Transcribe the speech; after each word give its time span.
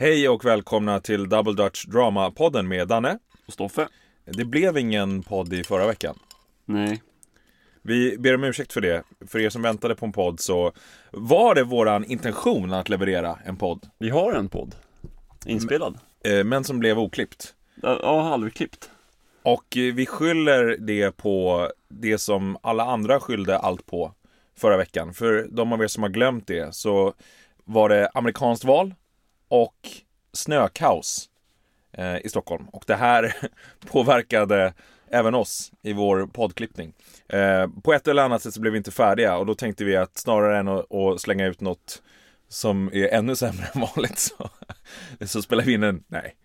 Hej 0.00 0.28
och 0.28 0.44
välkomna 0.44 1.00
till 1.00 1.28
Double 1.28 1.52
Dutch 1.52 1.86
Drama-podden 1.86 2.62
med 2.68 2.88
Danne. 2.88 3.18
Och 3.46 3.52
Stoffe? 3.52 3.88
Det 4.24 4.44
blev 4.44 4.78
ingen 4.78 5.22
podd 5.22 5.52
i 5.52 5.64
förra 5.64 5.86
veckan. 5.86 6.18
Nej. 6.64 7.02
Vi 7.82 8.18
ber 8.18 8.34
om 8.34 8.44
ursäkt 8.44 8.72
för 8.72 8.80
det. 8.80 9.02
För 9.26 9.38
er 9.38 9.50
som 9.50 9.62
väntade 9.62 9.94
på 9.96 10.06
en 10.06 10.12
podd 10.12 10.40
så 10.40 10.72
var 11.12 11.54
det 11.54 11.64
våran 11.64 12.04
intention 12.04 12.72
att 12.72 12.88
leverera 12.88 13.38
en 13.44 13.56
podd. 13.56 13.86
Vi 13.98 14.10
har 14.10 14.32
en 14.32 14.48
podd. 14.48 14.74
Inspelad. 15.46 15.98
eh, 16.24 16.44
Men 16.44 16.64
som 16.64 16.78
blev 16.78 16.98
oklippt. 16.98 17.54
Ja, 17.82 17.98
ja, 18.02 18.20
halvklippt. 18.22 18.90
Och 19.42 19.76
eh, 19.76 19.94
vi 19.94 20.06
skyller 20.06 20.76
det 20.78 21.16
på 21.16 21.68
det 21.88 22.18
som 22.18 22.58
alla 22.62 22.84
andra 22.84 23.20
skyllde 23.20 23.58
allt 23.58 23.86
på 23.86 24.12
förra 24.58 24.76
veckan. 24.76 25.14
För 25.14 25.48
de 25.50 25.72
av 25.72 25.82
er 25.82 25.86
som 25.86 26.02
har 26.02 26.10
glömt 26.10 26.46
det 26.46 26.74
så 26.74 27.14
var 27.64 27.88
det 27.88 28.10
amerikanskt 28.14 28.64
val 28.64 28.94
och 29.48 29.88
snökaos 30.32 31.28
eh, 31.92 32.16
i 32.16 32.28
Stockholm. 32.28 32.68
Och 32.68 32.84
det 32.86 32.94
här 32.94 33.34
påverkade 33.86 34.74
även 35.10 35.34
oss 35.34 35.72
i 35.82 35.92
vår 35.92 36.26
poddklippning. 36.26 36.94
Eh, 37.28 37.66
på 37.82 37.92
ett 37.92 38.08
eller 38.08 38.22
annat 38.22 38.42
sätt 38.42 38.54
så 38.54 38.60
blev 38.60 38.72
vi 38.72 38.78
inte 38.78 38.90
färdiga 38.90 39.36
och 39.36 39.46
då 39.46 39.54
tänkte 39.54 39.84
vi 39.84 39.96
att 39.96 40.18
snarare 40.18 40.58
än 40.58 40.68
att, 40.68 40.94
att 40.94 41.20
slänga 41.20 41.46
ut 41.46 41.60
något 41.60 42.02
som 42.48 42.90
är 42.92 43.08
ännu 43.08 43.36
sämre 43.36 43.66
än 43.74 43.80
vanligt 43.80 44.18
så, 44.18 44.50
så 45.26 45.42
spelar 45.42 45.64
vi 45.64 45.72
in 45.72 45.82
en, 45.82 46.04
nej. 46.06 46.36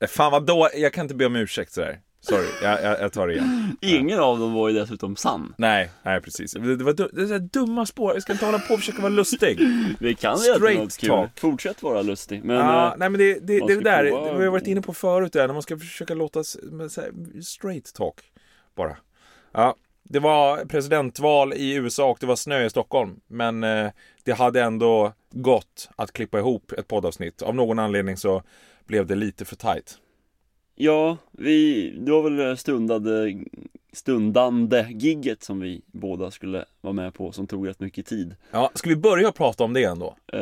Eh, 0.00 0.08
fan 0.08 0.32
vad 0.32 0.46
då, 0.46 0.68
jag 0.74 0.92
kan 0.92 1.04
inte 1.04 1.14
be 1.14 1.26
om 1.26 1.36
ursäkt 1.36 1.72
sådär. 1.72 2.00
Sorry, 2.20 2.46
jag, 2.62 2.82
jag, 2.82 3.00
jag 3.00 3.12
tar 3.12 3.26
det 3.26 3.32
igen. 3.34 3.76
Ingen 3.80 4.20
av 4.20 4.38
dem 4.38 4.52
var 4.52 4.68
ju 4.68 4.74
dessutom 4.74 5.16
sann. 5.16 5.54
Nej, 5.58 5.90
nej 6.02 6.20
precis. 6.20 6.52
Det, 6.52 6.76
det 6.76 6.84
var 6.84 6.92
det 6.92 7.32
här 7.32 7.38
dumma 7.38 7.86
spår. 7.86 8.12
Jag 8.12 8.22
ska 8.22 8.32
inte 8.32 8.46
hålla 8.46 8.58
på 8.58 8.74
och 8.74 8.80
försöka 8.80 9.02
vara 9.02 9.12
lustig. 9.12 9.58
Vi 10.00 10.14
kan 10.14 10.38
Straight 10.38 10.62
göra 10.62 10.82
något 10.82 10.96
kul. 10.98 11.08
talk. 11.08 11.40
Fortsätt 11.40 11.82
vara 11.82 12.02
lustig. 12.02 12.44
Men 12.44 12.56
Ja, 12.56 12.86
eh, 12.86 12.94
nej 12.98 13.10
men 13.10 13.18
det, 13.18 13.34
det, 13.34 13.40
det 13.40 13.72
är 13.72 13.76
det 13.76 13.80
där, 13.80 14.04
vi 14.38 14.44
har 14.44 14.52
varit 14.52 14.66
inne 14.66 14.82
på 14.82 14.94
förut 14.94 15.32
där, 15.32 15.46
när 15.46 15.54
man 15.54 15.62
ska 15.62 15.78
försöka 15.78 16.14
låta 16.14 16.38
här, 16.38 17.40
straight 17.42 17.94
talk 17.94 18.20
bara. 18.76 18.96
Ja, 19.52 19.74
det 20.02 20.18
var 20.18 20.64
presidentval 20.64 21.52
i 21.52 21.74
USA 21.74 22.10
och 22.10 22.18
det 22.20 22.26
var 22.26 22.36
snö 22.36 22.64
i 22.64 22.70
Stockholm. 22.70 23.20
Men 23.26 23.64
eh, 23.64 23.90
det 24.24 24.32
hade 24.32 24.62
ändå 24.62 25.12
gått 25.30 25.88
att 25.96 26.12
klippa 26.12 26.38
ihop 26.38 26.72
ett 26.72 26.88
poddavsnitt. 26.88 27.42
Av 27.42 27.54
någon 27.54 27.78
anledning 27.78 28.16
så 28.16 28.42
blev 28.86 29.06
det 29.06 29.14
lite 29.14 29.44
för 29.44 29.56
tight. 29.56 29.98
Ja, 30.76 31.16
vi, 31.32 31.90
det 31.98 32.12
var 32.12 32.22
väl 32.22 32.36
det 32.36 32.56
stundade, 32.56 33.34
stundande 33.92 34.86
gigget 34.90 35.42
som 35.42 35.60
vi 35.60 35.82
båda 35.86 36.30
skulle 36.30 36.64
vara 36.80 36.92
med 36.92 37.14
på 37.14 37.32
som 37.32 37.46
tog 37.46 37.68
rätt 37.68 37.80
mycket 37.80 38.06
tid. 38.06 38.34
Ja, 38.50 38.70
ska 38.74 38.88
vi 38.88 38.96
börja 38.96 39.32
prata 39.32 39.64
om 39.64 39.72
det 39.72 39.84
ändå? 39.84 40.16
Eh, 40.32 40.40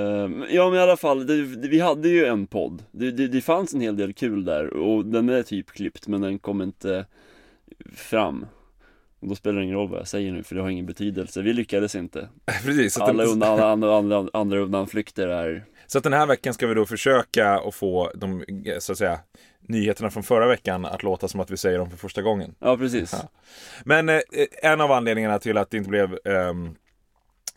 ja 0.51 0.71
men 0.71 0.75
i 0.75 0.83
alla 0.83 0.97
fall, 0.97 1.27
det, 1.27 1.57
det, 1.57 1.69
vi 1.69 1.81
hade 1.81 2.09
ju 2.09 2.25
en 2.25 2.47
podd. 2.47 2.83
Det, 2.91 3.11
det, 3.11 3.41
fanns 3.41 3.75
en 3.75 3.81
hel 3.81 3.97
del 3.97 4.13
kul 4.13 4.45
där 4.45 4.73
och 4.73 5.07
den 5.07 5.29
är 5.29 5.43
typ 5.43 5.71
klippt 5.71 6.09
men 6.09 6.21
den 6.21 6.39
kom 6.39 6.63
inte 6.63 7.07
fram. 7.95 8.47
Och 9.21 9.29
då 9.29 9.35
spelar 9.35 9.59
det 9.59 9.65
ingen 9.65 9.77
roll 9.77 9.89
vad 9.89 10.01
jag 10.01 10.09
säger 10.09 10.33
nu 10.33 10.43
för 10.43 10.55
det 10.55 10.61
har 10.61 10.69
ingen 10.69 10.87
betydelse. 10.87 11.43
Vi 11.43 11.53
lyckades 11.53 11.95
inte. 11.95 12.29
Precis. 12.65 12.99
Alla 12.99 13.25
undan, 13.25 13.61
andra, 13.61 13.97
andra, 13.97 14.29
andra 14.33 14.59
undanflykter 14.59 15.29
är 15.29 15.65
så 15.95 15.99
att 15.99 16.05
den 16.05 16.13
här 16.13 16.27
veckan 16.27 16.55
ska 16.55 16.67
vi 16.67 16.75
då 16.75 16.87
försöka 16.87 17.51
att 17.51 17.75
få 17.75 18.11
de, 18.15 18.45
så 18.79 18.93
att 18.93 18.99
säga, 18.99 19.21
nyheterna 19.61 20.11
från 20.11 20.23
förra 20.23 20.47
veckan 20.47 20.85
att 20.85 21.03
låta 21.03 21.29
som 21.29 21.41
att 21.41 21.51
vi 21.51 21.57
säger 21.57 21.79
dem 21.79 21.91
för 21.91 21.97
första 21.97 22.23
gången. 22.23 22.55
Ja 22.59 22.77
precis. 22.77 23.13
Ja. 23.13 23.29
Men 23.85 24.09
eh, 24.09 24.21
en 24.63 24.81
av 24.81 24.93
anledningarna 24.93 25.39
till 25.39 25.59
att 25.59 25.71
det 25.71 25.77
inte 25.77 25.91
blev 25.91 26.19
ehm, 26.25 26.75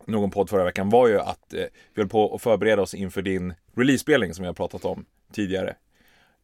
någon 0.06 0.32
podd 0.32 0.50
förra 0.50 0.64
veckan 0.64 0.90
var 0.90 1.08
ju 1.08 1.20
att 1.20 1.54
eh, 1.54 1.64
vi 1.94 2.02
höll 2.02 2.10
på 2.10 2.36
att 2.36 2.42
förbereda 2.42 2.82
oss 2.82 2.94
inför 2.94 3.22
din 3.22 3.54
releasespelning 3.76 4.34
som 4.34 4.44
jag 4.44 4.50
har 4.50 4.56
pratat 4.56 4.86
om 4.86 5.06
tidigare. 5.34 5.76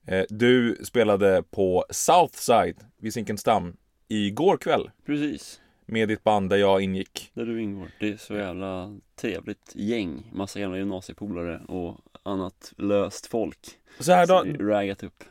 Eh, 0.08 0.24
du 0.30 0.78
spelade 0.84 1.44
på 1.52 1.86
Southside 1.90 2.78
vid 3.02 3.14
Zinkensdamm 3.14 3.76
igår 4.08 4.58
kväll 4.58 4.92
Precis. 5.06 5.60
Med 5.94 6.08
ditt 6.08 6.24
band 6.24 6.50
där 6.50 6.58
jag 6.58 6.82
ingick. 6.82 7.32
Där 7.34 7.46
du 7.46 7.62
ingår. 7.62 7.88
Det 8.00 8.10
är 8.10 8.18
så 8.18 8.34
jävla 8.34 9.00
trevligt 9.16 9.76
gäng. 9.76 10.24
Massa 10.32 10.60
gamla 10.60 10.78
gymnasiepolare 10.78 11.62
och 11.68 11.98
annat 12.24 12.74
löst 12.78 13.26
folk. 13.26 13.60
Så 14.00 14.12
här, 14.12 14.28
dag, 14.28 14.56
raggat 14.60 15.04
upp. 15.04 15.24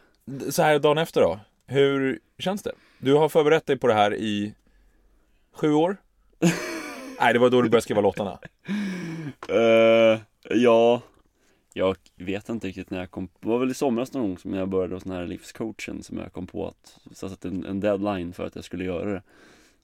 så 0.50 0.62
här 0.62 0.78
dagen 0.78 0.98
efter 0.98 1.20
då, 1.20 1.40
hur 1.66 2.20
känns 2.38 2.62
det? 2.62 2.72
Du 2.98 3.14
har 3.14 3.28
förberett 3.28 3.66
dig 3.66 3.78
på 3.78 3.86
det 3.86 3.94
här 3.94 4.14
i 4.14 4.54
sju 5.52 5.72
år? 5.72 5.96
Nej, 7.20 7.32
det 7.32 7.38
var 7.38 7.50
då 7.50 7.62
du 7.62 7.68
började 7.68 7.82
skriva 7.82 8.00
låtarna. 8.00 8.38
Uh, 9.50 10.20
ja, 10.50 11.02
jag 11.72 11.96
vet 12.16 12.48
inte 12.48 12.66
riktigt 12.66 12.90
när 12.90 12.98
jag 12.98 13.10
kom 13.10 13.28
Det 13.40 13.48
var 13.48 13.58
väl 13.58 13.70
i 13.70 13.74
somras 13.74 14.12
någon 14.12 14.22
gång 14.28 14.38
som 14.38 14.54
jag 14.54 14.68
började 14.68 14.94
hos 14.94 15.04
den 15.04 15.12
här 15.12 15.26
livscoachen 15.26 16.02
som 16.02 16.18
jag 16.18 16.32
kom 16.32 16.46
på 16.46 16.68
att 16.68 16.98
Så 17.12 17.24
jag 17.24 17.30
satte 17.30 17.48
en, 17.48 17.66
en 17.66 17.80
deadline 17.80 18.32
för 18.32 18.46
att 18.46 18.54
jag 18.54 18.64
skulle 18.64 18.84
göra 18.84 19.12
det 19.12 19.22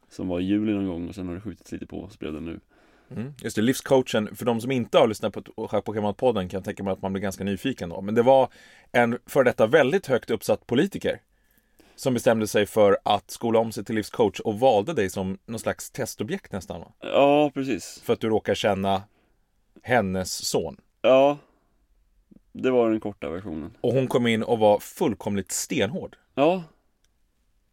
Som 0.09 0.29
var 0.29 0.41
i 0.41 0.45
juli 0.45 0.73
någon 0.73 0.87
gång 0.87 1.09
och 1.09 1.15
sen 1.15 1.29
har 1.29 1.35
det 1.35 1.41
skjutits 1.41 1.73
lite 1.73 1.87
på 1.87 2.09
så 2.11 2.19
blev 2.19 2.33
det 2.33 2.41
nu 2.41 2.61
Mm. 3.11 3.35
Just 3.43 3.57
det, 3.57 3.63
livscoachen. 3.63 4.37
För 4.37 4.45
de 4.45 4.61
som 4.61 4.71
inte 4.71 4.99
har 4.99 5.07
lyssnat 5.07 5.33
på 5.33 5.69
Schack 5.69 5.85
på 5.85 5.93
kan 5.93 6.49
jag 6.51 6.65
tänka 6.65 6.83
mig 6.83 6.93
att 6.93 7.03
man 7.03 7.13
blir 7.13 7.23
ganska 7.23 7.45
nyfiken 7.45 7.89
då. 7.89 8.01
Men 8.01 8.15
det 8.15 8.23
var 8.23 8.49
en 8.93 9.19
för 9.27 9.45
detta 9.45 9.67
väldigt 9.67 10.07
högt 10.07 10.31
uppsatt 10.31 10.67
politiker 10.67 11.21
som 11.97 12.15
bestämde 12.15 12.47
sig 12.47 12.67
för 12.67 12.99
att 13.03 13.31
skola 13.31 13.59
om 13.59 13.73
sig 13.73 13.85
till 13.85 13.95
livscoach 13.95 14.41
och 14.41 14.61
valde 14.61 14.93
dig 14.93 15.11
som 15.11 15.39
någon 15.47 15.59
slags 15.59 15.91
testobjekt 15.91 16.53
nästan. 16.53 16.81
Va? 16.81 16.93
Ja, 17.01 17.51
precis 17.55 18.03
För 18.05 18.13
att 18.13 18.21
du 18.21 18.29
råkar 18.29 18.55
känna 18.55 19.03
hennes 19.83 20.49
son. 20.49 20.77
Ja 21.03 21.39
Det 22.53 22.71
var 22.71 22.91
den 22.91 23.01
korta 23.01 23.31
versionen 23.31 23.71
Och 23.81 23.93
hon 23.93 24.07
kom 24.07 24.27
in 24.27 24.43
och 24.43 24.59
var 24.59 24.79
fullkomligt 24.79 25.53
stenhård. 25.53 26.17
Ja 26.35 26.63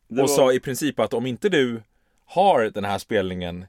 och 0.09 0.18
var... 0.18 0.28
sa 0.28 0.53
i 0.53 0.59
princip 0.59 1.00
att 1.00 1.13
om 1.13 1.25
inte 1.25 1.50
du 1.50 1.81
har 2.25 2.72
den 2.74 2.86
här 2.86 2.97
spelningen 2.97 3.66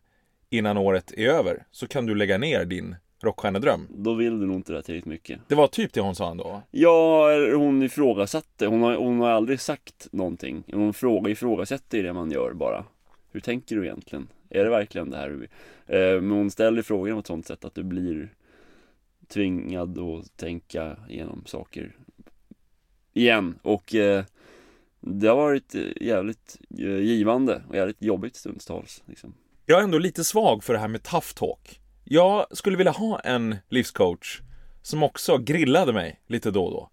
innan 0.50 0.76
året 0.76 1.12
är 1.16 1.28
över 1.28 1.66
så 1.70 1.88
kan 1.88 2.06
du 2.06 2.14
lägga 2.14 2.38
ner 2.38 2.64
din 2.64 2.96
rockstjärnedröm. 3.22 3.88
Då 3.90 4.14
vill 4.14 4.40
du 4.40 4.46
nog 4.46 4.56
inte 4.56 4.72
det 4.72 4.82
tillräckligt 4.82 5.10
mycket 5.12 5.40
Det 5.48 5.54
var 5.54 5.66
typ 5.66 5.92
det 5.92 6.00
hon 6.00 6.14
sa 6.14 6.30
ändå. 6.30 6.62
Ja, 6.70 7.28
hon 7.56 7.82
ifrågasatte, 7.82 8.66
hon 8.66 8.82
har, 8.82 8.96
hon 8.96 9.20
har 9.20 9.30
aldrig 9.30 9.60
sagt 9.60 10.08
någonting 10.12 10.64
Hon 10.72 10.94
frågar, 10.94 11.30
ifrågasätter 11.30 11.98
ju 11.98 12.04
det 12.04 12.12
man 12.12 12.30
gör 12.30 12.52
bara 12.52 12.84
Hur 13.32 13.40
tänker 13.40 13.76
du 13.76 13.84
egentligen? 13.84 14.28
Är 14.50 14.64
det 14.64 14.70
verkligen 14.70 15.10
det 15.10 15.16
här 15.16 15.28
du? 15.28 15.44
Eh, 15.96 16.20
Men 16.20 16.30
hon 16.30 16.50
ställer 16.50 16.82
frågan 16.82 17.16
på 17.16 17.20
ett 17.20 17.26
sånt 17.26 17.46
sätt 17.46 17.64
att 17.64 17.74
du 17.74 17.82
blir 17.82 18.32
tvingad 19.28 19.98
att 19.98 20.36
tänka 20.36 20.96
igenom 21.08 21.42
saker 21.46 21.96
igen 23.14 23.58
och 23.62 23.94
eh, 23.94 24.24
det 25.06 25.28
har 25.28 25.36
varit 25.36 25.74
eh, 25.74 25.82
jävligt 26.00 26.56
eh, 26.78 26.98
givande 26.98 27.62
och 27.68 27.76
jävligt 27.76 28.02
jobbigt 28.02 28.36
stundstals 28.36 29.02
liksom. 29.06 29.34
Jag 29.66 29.78
är 29.78 29.84
ändå 29.84 29.98
lite 29.98 30.24
svag 30.24 30.64
för 30.64 30.72
det 30.72 30.78
här 30.78 30.88
med 30.88 31.02
tough 31.02 31.26
talk. 31.34 31.80
Jag 32.04 32.46
skulle 32.56 32.76
vilja 32.76 32.92
ha 32.92 33.20
en 33.20 33.56
livscoach 33.68 34.40
som 34.82 35.02
också 35.02 35.38
grillade 35.38 35.92
mig 35.92 36.20
lite 36.26 36.50
då 36.50 36.64
och 36.64 36.70
då. 36.72 36.90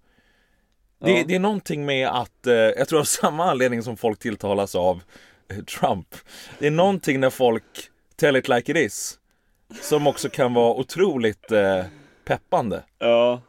Det, 1.06 1.12
Ja. 1.12 1.24
det 1.28 1.36
är 1.36 1.40
någonting 1.40 1.86
med 1.86 2.08
att, 2.08 2.48
eh, 2.48 2.54
jag 2.54 2.88
tror 2.88 3.00
av 3.00 3.04
samma 3.22 3.52
anledning 3.52 3.84
som 3.84 3.98
folk 3.98 4.20
tilltalas 4.20 4.76
av 4.76 5.04
eh, 5.50 5.64
Trump. 5.64 6.16
Det 6.60 6.68
är 6.68 6.72
någonting 6.72 7.20
när 7.20 7.30
folk 7.30 7.64
tell 8.16 8.36
it 8.36 8.48
like 8.48 8.72
it 8.72 8.78
is. 8.78 9.20
Som 9.82 10.08
också 10.08 10.30
kan 10.30 10.54
vara 10.54 10.74
otroligt 10.74 11.52
eh, 11.52 11.84
peppande. 12.26 12.84
Ja, 13.00 13.42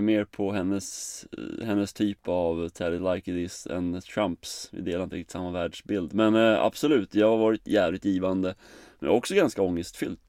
mer 0.00 0.24
på 0.24 0.52
hennes, 0.52 1.26
eh, 1.38 1.66
hennes 1.66 1.92
typ 1.92 2.28
av 2.28 2.64
it 2.66 2.80
like 2.80 3.30
it 3.32 3.36
is 3.46 3.66
än 3.66 4.00
Trumps. 4.00 4.68
Vi 4.72 4.80
delar 4.80 5.04
inte 5.04 5.16
riktigt 5.16 5.32
samma 5.32 5.50
världsbild. 5.50 6.14
Men 6.14 6.34
eh, 6.34 6.64
absolut, 6.64 7.14
jag 7.14 7.30
har 7.30 7.38
varit 7.38 7.66
jävligt 7.68 8.04
givande. 8.04 8.54
Men 8.98 9.10
också 9.10 9.34
ganska 9.34 9.62
ångestfyllt. 9.62 10.20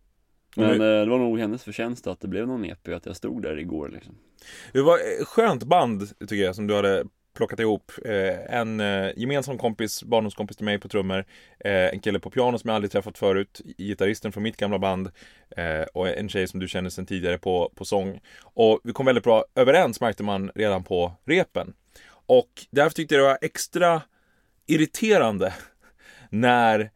Men 0.56 0.66
Mm. 0.70 0.82
eh, 0.82 1.06
det 1.06 1.10
var 1.10 1.20
nog 1.20 1.40
hennes 1.40 1.64
förtjänst 1.64 2.08
att 2.08 2.20
det 2.20 2.28
blev 2.28 2.48
någon 2.48 2.66
EP 2.66 2.88
att 2.88 3.06
jag 3.06 3.16
stod 3.16 3.42
där 3.42 3.58
igår 3.60 3.90
liksom. 3.90 4.16
Det 4.74 4.82
var 4.82 4.98
ett 4.98 5.28
skönt 5.28 5.64
band 5.64 6.10
tycker 6.20 6.44
jag 6.44 6.56
som 6.56 6.68
du 6.68 6.76
hade 6.76 7.06
plockat 7.40 7.60
ihop. 7.60 7.92
Eh, 8.06 8.56
en 8.60 8.80
eh, 8.80 9.12
gemensam 9.16 9.58
kompis, 9.58 10.04
barndomskompis 10.04 10.58
till 10.58 10.66
mig 10.66 10.80
på 10.80 10.88
trummor. 10.88 11.26
Eh, 11.60 11.94
en 11.94 12.00
kille 12.00 12.20
på 12.20 12.30
piano 12.30 12.58
som 12.58 12.68
jag 12.68 12.76
aldrig 12.76 12.92
träffat 12.92 13.18
förut. 13.18 13.62
Gitarristen 13.78 14.32
från 14.32 14.44
mitt 14.44 14.58
gamla 14.58 14.80
band. 14.80 15.12
Eh, 15.58 15.82
och 15.94 16.10
en 16.10 16.30
tjej 16.30 16.48
som 16.48 16.60
du 16.60 16.68
känner 16.68 16.90
sedan 16.90 17.06
tidigare 17.06 17.38
på, 17.38 17.72
på 17.76 17.86
sång. 17.86 18.20
Och 18.44 18.80
vi 18.84 18.94
kom 18.94 19.06
väldigt 19.06 19.24
bra 19.24 19.46
överens 19.56 20.02
märkte 20.02 20.24
man 20.24 20.52
redan 20.56 20.84
på 20.84 21.14
repen. 21.26 21.74
Och 22.26 22.50
därför 22.72 22.96
tyckte 22.96 23.16
jag 23.16 23.24
det 23.24 23.28
var 23.28 23.38
extra 23.42 24.02
irriterande 24.68 25.54
när 26.30 26.90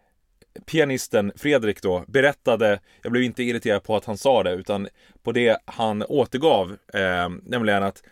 pianisten 0.65 1.31
Fredrik 1.35 1.81
då 1.81 2.03
berättade, 2.07 2.79
jag 3.01 3.11
blev 3.11 3.23
inte 3.23 3.43
irriterad 3.43 3.83
på 3.83 3.95
att 3.95 4.05
han 4.05 4.17
sa 4.17 4.43
det 4.43 4.51
utan 4.51 4.87
på 5.23 5.31
det 5.31 5.57
han 5.65 6.03
återgav, 6.03 6.77
eh, 6.93 7.29
nämligen 7.43 7.83
att 7.83 8.03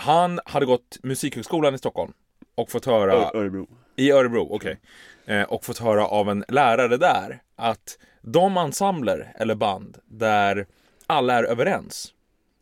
han 0.00 0.40
hade 0.44 0.66
gått 0.66 0.98
Musikhögskolan 1.02 1.74
i 1.74 1.78
Stockholm 1.78 2.12
och 2.54 2.70
fått 2.70 2.86
höra 2.86 3.12
Örebro. 3.34 3.66
i 3.96 4.12
Örebro, 4.12 4.48
okej. 4.50 4.80
Eh, 5.26 5.42
och 5.42 5.64
fått 5.64 5.78
höra 5.78 6.06
av 6.06 6.30
en 6.30 6.44
lärare 6.48 6.96
där 6.96 7.42
att 7.56 7.98
de 8.22 8.56
ensembler 8.56 9.32
eller 9.36 9.54
band 9.54 9.98
där 10.04 10.66
alla 11.06 11.34
är 11.34 11.44
överens, 11.44 12.14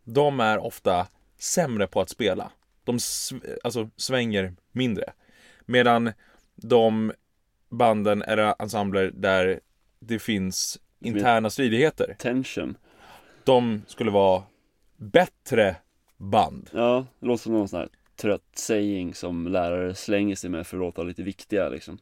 de 0.04 0.40
är 0.40 0.58
ofta 0.58 1.06
sämre 1.38 1.86
på 1.86 2.00
att 2.00 2.08
spela. 2.08 2.50
De 2.84 2.96
sv- 2.98 3.58
alltså, 3.64 3.90
svänger 3.96 4.54
mindre. 4.72 5.12
Medan 5.66 6.12
de 6.56 7.12
banden 7.70 8.22
eller 8.22 8.54
ensembler 8.62 9.10
där 9.14 9.60
det 10.00 10.18
finns 10.18 10.78
interna 11.00 11.50
stridigheter, 11.50 12.16
Tension. 12.18 12.76
de 13.44 13.82
skulle 13.86 14.10
vara 14.10 14.42
bättre 14.96 15.76
band. 16.18 16.70
Ja, 16.72 17.06
det 17.20 17.26
låter 17.26 17.42
som 17.42 17.52
någon 17.52 17.68
sån 17.68 17.78
här 17.78 17.88
trött 18.16 18.42
saying 18.54 19.14
som 19.14 19.46
lärare 19.48 19.94
slänger 19.94 20.36
sig 20.36 20.50
med 20.50 20.66
för 20.66 20.76
att 20.76 20.80
låta 20.80 21.02
lite 21.02 21.22
viktiga 21.22 21.68
liksom. 21.68 21.98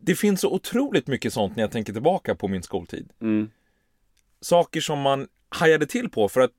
Det 0.00 0.14
finns 0.14 0.40
så 0.40 0.52
otroligt 0.54 1.06
mycket 1.06 1.32
sånt 1.32 1.56
när 1.56 1.62
jag 1.62 1.70
tänker 1.72 1.92
tillbaka 1.92 2.34
på 2.34 2.48
min 2.48 2.62
skoltid. 2.62 3.12
Mm. 3.20 3.50
Saker 4.40 4.80
som 4.80 5.00
man 5.00 5.28
hajade 5.48 5.86
till 5.86 6.10
på 6.10 6.28
för 6.28 6.40
att 6.40 6.50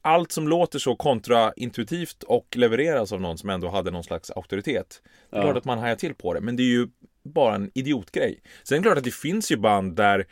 allt 0.00 0.32
som 0.32 0.48
låter 0.48 0.78
så 0.78 0.96
kontraintuitivt 0.96 2.22
och 2.22 2.56
levereras 2.56 3.12
av 3.12 3.20
någon 3.20 3.38
som 3.38 3.50
ändå 3.50 3.68
hade 3.68 3.90
någon 3.90 4.04
slags 4.04 4.30
auktoritet. 4.30 5.02
Det 5.30 5.36
är 5.36 5.40
Ja. 5.40 5.44
klart 5.46 5.56
att 5.56 5.64
man 5.64 5.78
hajar 5.78 5.96
till 5.96 6.14
på 6.14 6.34
det, 6.34 6.40
men 6.40 6.56
det 6.56 6.62
är 6.62 6.70
ju 6.70 6.88
bara 7.22 7.54
en 7.54 7.70
idiotgrej. 7.74 8.42
Sen 8.62 8.76
är 8.76 8.80
det 8.80 8.84
klart 8.84 8.98
att 8.98 9.04
det 9.04 9.14
finns 9.14 9.52
ju 9.52 9.56
band 9.56 9.96
där 9.96 10.26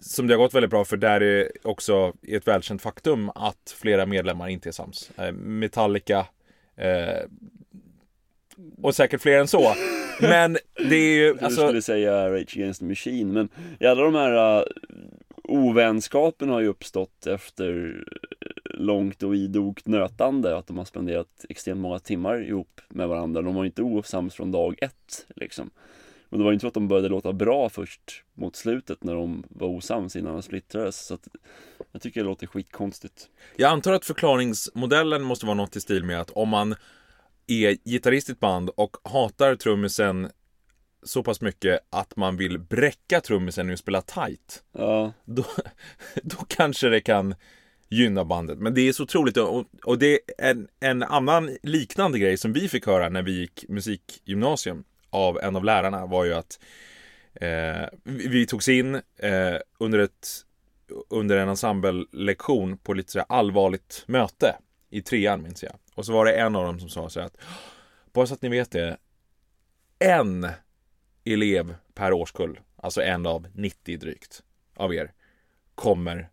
som 0.00 0.26
det 0.26 0.34
har 0.34 0.38
gått 0.38 0.54
väldigt 0.54 0.70
bra 0.70 0.84
för 0.84 0.96
där 0.96 1.20
är 1.20 1.50
också 1.62 2.12
ett 2.22 2.48
välkänt 2.48 2.82
faktum 2.82 3.30
att 3.34 3.74
flera 3.76 4.06
medlemmar 4.06 4.48
inte 4.48 4.68
är 4.68 4.72
sams. 4.72 5.10
Eh, 5.18 5.32
Metallica 5.32 6.26
eh, 6.76 7.28
och 8.82 8.94
säkert 8.94 9.20
fler 9.20 9.38
än 9.38 9.48
så. 9.48 9.74
Men 10.20 10.56
det 10.88 10.96
är 10.96 11.16
ju 11.16 11.34
Du 11.34 11.44
alltså, 11.44 11.66
skulle 11.66 11.82
säga 11.82 12.30
Rage 12.30 12.56
Against 12.56 12.80
the 12.80 12.86
Machine, 12.86 13.32
men 13.32 13.48
i 13.80 13.86
alla 13.86 14.02
de 14.02 14.14
här 14.14 14.58
uh, 14.58 14.64
ovänskapen 15.44 16.48
har 16.48 16.60
ju 16.60 16.68
uppstått 16.68 17.26
efter 17.26 18.04
långt 18.64 19.22
och 19.22 19.36
idogt 19.36 19.86
nötande, 19.86 20.56
att 20.56 20.66
de 20.66 20.78
har 20.78 20.84
spenderat 20.84 21.44
extremt 21.48 21.80
många 21.80 21.98
timmar 21.98 22.48
ihop 22.48 22.80
med 22.88 23.08
varandra. 23.08 23.42
De 23.42 23.54
var 23.54 23.62
ju 23.62 23.66
inte 23.66 23.82
osams 23.82 24.34
från 24.34 24.52
dag 24.52 24.76
ett, 24.80 25.26
liksom. 25.36 25.70
Och 26.34 26.38
det 26.38 26.44
var 26.44 26.50
ju 26.50 26.54
inte 26.54 26.62
så 26.62 26.68
att 26.68 26.74
de 26.74 26.88
började 26.88 27.08
låta 27.08 27.32
bra 27.32 27.68
först 27.68 28.24
mot 28.32 28.56
slutet 28.56 29.04
när 29.04 29.14
de 29.14 29.44
var 29.48 29.68
osams 29.68 30.16
innan 30.16 30.32
de 30.32 30.42
splittrades. 30.42 31.06
Så 31.06 31.14
att 31.14 31.28
jag 31.92 32.02
tycker 32.02 32.20
det 32.20 32.26
låter 32.26 32.46
skitkonstigt. 32.46 33.28
Jag 33.56 33.70
antar 33.70 33.92
att 33.92 34.04
förklaringsmodellen 34.04 35.22
måste 35.22 35.46
vara 35.46 35.56
något 35.56 35.76
i 35.76 35.80
stil 35.80 36.04
med 36.04 36.20
att 36.20 36.30
om 36.30 36.48
man 36.48 36.74
är 37.46 37.90
gitarrist 37.90 38.28
i 38.28 38.32
ett 38.32 38.40
band 38.40 38.70
och 38.76 38.96
hatar 39.04 39.56
trummisen 39.56 40.30
så 41.02 41.22
pass 41.22 41.40
mycket 41.40 41.80
att 41.90 42.16
man 42.16 42.36
vill 42.36 42.58
bräcka 42.58 43.20
trummisen 43.20 43.70
och 43.70 43.78
spela 43.78 44.02
tight. 44.02 44.62
Ja, 44.72 45.12
Då, 45.24 45.44
då 46.22 46.36
kanske 46.48 46.88
det 46.88 47.00
kan 47.00 47.34
gynna 47.88 48.24
bandet. 48.24 48.58
Men 48.58 48.74
det 48.74 48.88
är 48.88 48.92
så 48.92 49.02
otroligt 49.02 49.36
och, 49.36 49.64
och 49.84 49.98
det 49.98 50.12
är 50.38 50.50
en, 50.50 50.68
en 50.80 51.02
annan 51.02 51.56
liknande 51.62 52.18
grej 52.18 52.36
som 52.36 52.52
vi 52.52 52.68
fick 52.68 52.86
höra 52.86 53.08
när 53.08 53.22
vi 53.22 53.40
gick 53.40 53.64
musikgymnasium 53.68 54.84
av 55.14 55.38
en 55.42 55.56
av 55.56 55.64
lärarna 55.64 56.06
var 56.06 56.24
ju 56.24 56.34
att 56.34 56.60
eh, 57.34 57.88
vi 58.04 58.46
togs 58.46 58.68
in 58.68 58.94
eh, 59.16 59.56
under, 59.78 59.98
ett, 59.98 60.28
under 61.08 61.36
en 61.36 61.48
ensemble-lektion 61.48 62.78
på 62.78 62.92
lite 62.92 63.12
så 63.12 63.18
här 63.18 63.26
allvarligt 63.28 64.04
möte 64.06 64.56
i 64.90 65.02
trean 65.02 65.42
minns 65.42 65.62
jag. 65.62 65.72
Och 65.94 66.06
så 66.06 66.12
var 66.12 66.24
det 66.24 66.32
en 66.32 66.56
av 66.56 66.64
dem 66.64 66.80
som 66.80 66.88
sa 66.88 67.08
så 67.08 67.20
här 67.20 67.26
att 67.26 67.36
bara 68.12 68.26
så 68.26 68.34
att 68.34 68.42
ni 68.42 68.48
vet 68.48 68.70
det, 68.70 68.96
en 69.98 70.48
elev 71.24 71.74
per 71.94 72.12
årskull, 72.12 72.60
alltså 72.76 73.02
en 73.02 73.26
av 73.26 73.46
90 73.54 73.98
drygt 73.98 74.42
av 74.76 74.94
er, 74.94 75.12
kommer 75.74 76.30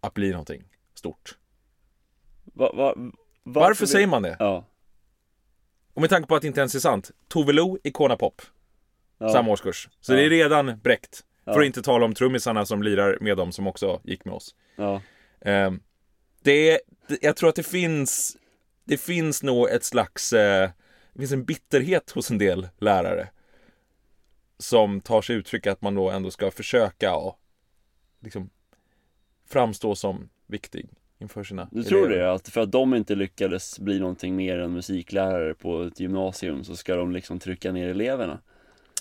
att 0.00 0.14
bli 0.14 0.30
någonting 0.30 0.64
stort. 0.94 1.38
va, 2.44 2.72
va, 2.74 2.94
varför, 3.42 3.60
Varför 3.60 3.86
säger 3.86 4.06
man 4.06 4.22
det? 4.22 4.36
Ja, 4.38 4.64
Och 5.94 6.00
med 6.00 6.10
tanke 6.10 6.28
på 6.28 6.36
att 6.36 6.42
det 6.42 6.48
inte 6.48 6.60
ens 6.60 6.74
är 6.74 6.78
sant. 6.80 7.10
Tove 7.28 7.52
Lo, 7.52 7.78
Icona 7.82 8.16
Pop, 8.16 8.42
ja. 9.18 9.28
samma 9.28 9.50
årskurs. 9.52 9.88
Så 10.00 10.12
Ja. 10.12 10.16
det 10.16 10.24
är 10.24 10.30
redan 10.30 10.78
bräckt. 10.80 11.24
För 11.44 11.60
att 11.60 11.66
inte 11.66 11.82
tala 11.82 12.04
om 12.04 12.14
trummisarna 12.14 12.66
som 12.66 12.82
lirar 12.82 13.18
med 13.20 13.36
dem 13.36 13.52
som 13.52 13.66
också 13.66 14.00
gick 14.04 14.24
med 14.24 14.34
oss. 14.34 14.54
Ehm, 15.40 15.80
det 16.42 16.70
är, 16.70 16.80
jag 17.20 17.36
tror 17.36 17.48
att 17.48 17.56
det 17.56 17.62
finns, 17.62 18.36
det 18.84 18.96
finns 18.98 19.42
nog 19.42 19.68
ett 19.70 19.84
slags, 19.84 20.32
eh, 20.32 20.70
det 21.12 21.18
finns 21.18 21.32
en 21.32 21.44
bitterhet 21.44 22.10
hos 22.10 22.30
en 22.30 22.38
del 22.38 22.68
lärare. 22.78 23.28
Som 24.58 25.00
tar 25.00 25.22
sig 25.22 25.36
uttryck 25.36 25.66
att 25.66 25.82
man 25.82 25.94
då 25.94 26.10
ändå 26.10 26.30
ska 26.30 26.50
försöka 26.50 27.14
och 27.16 27.38
liksom 28.20 28.50
framstå 29.48 29.94
som 29.94 30.28
viktig 30.46 30.88
inför 31.24 31.44
sina 31.44 31.68
Du 31.72 31.82
tror 31.82 32.06
elever. 32.06 32.22
det? 32.24 32.32
Att 32.32 32.48
för 32.48 32.60
att 32.60 32.72
de 32.72 32.94
inte 32.94 33.14
lyckades 33.14 33.78
bli 33.80 34.00
någonting 34.00 34.36
mer 34.36 34.58
än 34.58 34.72
musiklärare 34.72 35.54
på 35.54 35.82
ett 35.82 36.00
gymnasium 36.00 36.64
så 36.64 36.76
ska 36.76 36.96
de 36.96 37.12
liksom 37.12 37.38
trycka 37.38 37.72
ner 37.72 37.88
eleverna? 37.88 38.38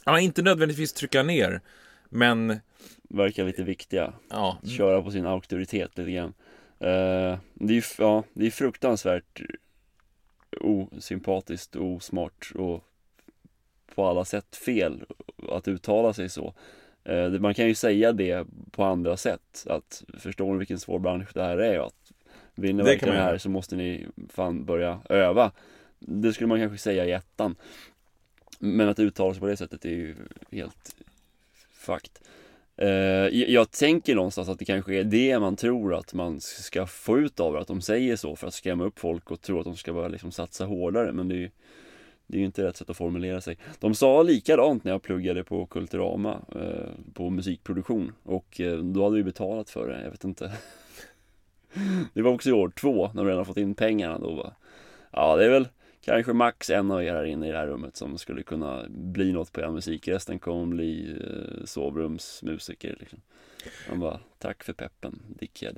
Ja, 0.06 0.20
inte 0.20 0.42
nödvändigtvis 0.42 0.94
trycka 0.94 1.24
ner, 1.24 1.62
men 2.10 2.60
Verkar 3.10 3.46
lite 3.46 3.64
viktiga. 3.64 4.14
ja, 4.30 4.58
Köra 4.78 5.02
på 5.02 5.12
sin 5.12 5.25
auktoritet 5.25 5.98
lite 5.98 6.12
grann. 6.12 6.34
Eh, 6.80 7.38
det 7.54 7.78
är 7.78 7.86
ja, 7.98 8.24
det 8.34 8.46
är 8.46 8.52
fruktansvärt 8.52 9.42
osympatiskt 10.62 11.76
och 11.76 11.86
osmart 11.92 12.52
och 12.56 12.84
på 13.96 14.06
alla 14.06 14.26
sätt 14.26 14.56
fel 14.56 15.04
att 15.50 15.68
uttala 15.68 16.14
sig 16.14 16.30
så. 16.30 16.54
Eh, 17.04 17.30
man 17.30 17.54
kan 17.54 17.68
ju 17.68 17.76
säga 17.76 18.12
det 18.12 18.48
på 18.72 18.84
andra 18.84 19.18
sätt. 19.18 19.66
Att 19.69 20.04
förstår 20.18 20.52
ni 20.54 20.58
vilken 20.58 20.80
svår 20.80 21.00
bransch 21.00 21.30
det 21.34 21.44
här 21.44 21.58
är? 21.58 21.80
Att 21.80 22.03
ni 22.56 22.74
Det 22.74 22.84
verkligen 22.84 23.16
det 23.16 23.22
här 23.22 23.38
så 23.38 23.50
måste 23.50 23.76
ni 23.76 24.08
fan 24.30 24.66
börja 24.66 25.00
öva. 25.10 25.52
Det 26.00 26.34
skulle 26.34 26.48
man 26.48 26.60
kanske 26.60 26.78
säga 26.78 27.06
i 27.06 27.12
ettan. 27.12 27.56
Men 28.60 28.90
att 28.90 29.00
uttala 29.00 29.34
sig 29.34 29.42
på 29.42 29.48
det 29.48 29.58
sättet 29.58 29.86
är 29.86 29.90
ju 29.90 30.16
helt 30.52 30.96
fucked. 31.74 32.12
Eh, 32.78 32.90
jag, 32.90 33.50
jag 33.50 33.72
tänker 33.72 34.16
någonstans 34.16 34.50
att 34.50 34.60
det 34.60 34.66
kanske 34.66 34.96
är 34.96 35.04
det 35.04 35.40
man 35.40 35.56
tror 35.56 35.96
att 35.96 36.14
man 36.14 36.42
ska 36.42 36.88
få 36.88 37.20
ut 37.20 37.40
av 37.40 37.54
det, 37.54 37.60
att 37.60 37.68
de 37.68 37.82
säger 37.82 38.16
så 38.16 38.36
för 38.36 38.48
att 38.48 38.54
skrämma 38.54 38.84
upp 38.84 39.00
folk 39.00 39.32
och 39.32 39.42
tro 39.42 39.60
att 39.60 39.66
de 39.66 39.76
ska 39.76 39.94
börja 39.94 40.08
liksom 40.08 40.32
satsa 40.32 40.66
hårdare, 40.66 41.12
men 41.12 41.28
det 41.28 41.36
är 41.36 41.40
ju 41.40 41.50
det 42.28 42.38
är 42.38 42.40
ju 42.40 42.46
inte 42.46 42.64
rätt 42.64 42.78
sätt 42.78 42.90
att 42.90 42.98
formulera 42.98 43.42
sig. 43.42 43.58
De 43.80 43.96
sa 43.96 44.24
likadant 44.24 44.84
när 44.84 44.92
jag 44.92 45.02
pluggade 45.02 45.44
på 45.44 45.66
Kulturama, 45.66 46.42
eh, 46.56 47.14
på 47.14 47.30
musikproduktion, 47.30 48.12
och 48.24 48.62
eh, 48.62 48.78
då 48.78 49.04
hade 49.04 49.16
vi 49.16 49.24
betalat 49.24 49.70
för 49.70 49.88
det, 49.88 50.04
jag 50.04 50.12
vet 50.12 50.24
inte. 50.24 50.52
Det 52.14 52.22
var 52.22 52.31
också 52.31 52.50
i 52.50 52.54
år 52.54 52.70
två, 52.70 53.12
när 53.14 53.24
vi 53.24 53.31
redan 53.31 53.46
fått 53.46 53.58
in 53.58 53.75
pengarna, 53.75 54.20
då 54.20 54.36
bara, 54.36 54.54
ja 55.12 55.36
det 55.36 55.46
är 55.46 55.50
väl 55.50 55.68
kanske 56.02 56.33
max 56.33 56.69
en 56.69 56.92
av 56.92 57.04
er 57.04 57.14
här 57.14 57.24
inne 57.24 57.47
i 57.47 57.52
det 57.52 57.57
här 57.57 57.68
rummet 57.68 57.97
som 57.97 58.18
skulle 58.18 58.44
kunna 58.44 58.86
bli 58.90 59.31
något 59.31 59.52
på 59.52 59.62
er 59.62 59.69
musik. 59.69 60.07
Resten 60.07 60.40
kommer 60.40 60.66
bli 60.66 61.18
eh, 61.21 61.66
sovrumsmusiker 61.66 62.95
liksom. 63.00 63.21
Man 63.90 64.00
bara, 64.00 64.19
tack 64.38 64.64
för 64.64 64.74
peppen, 64.74 65.19
dickhead. 65.40 65.74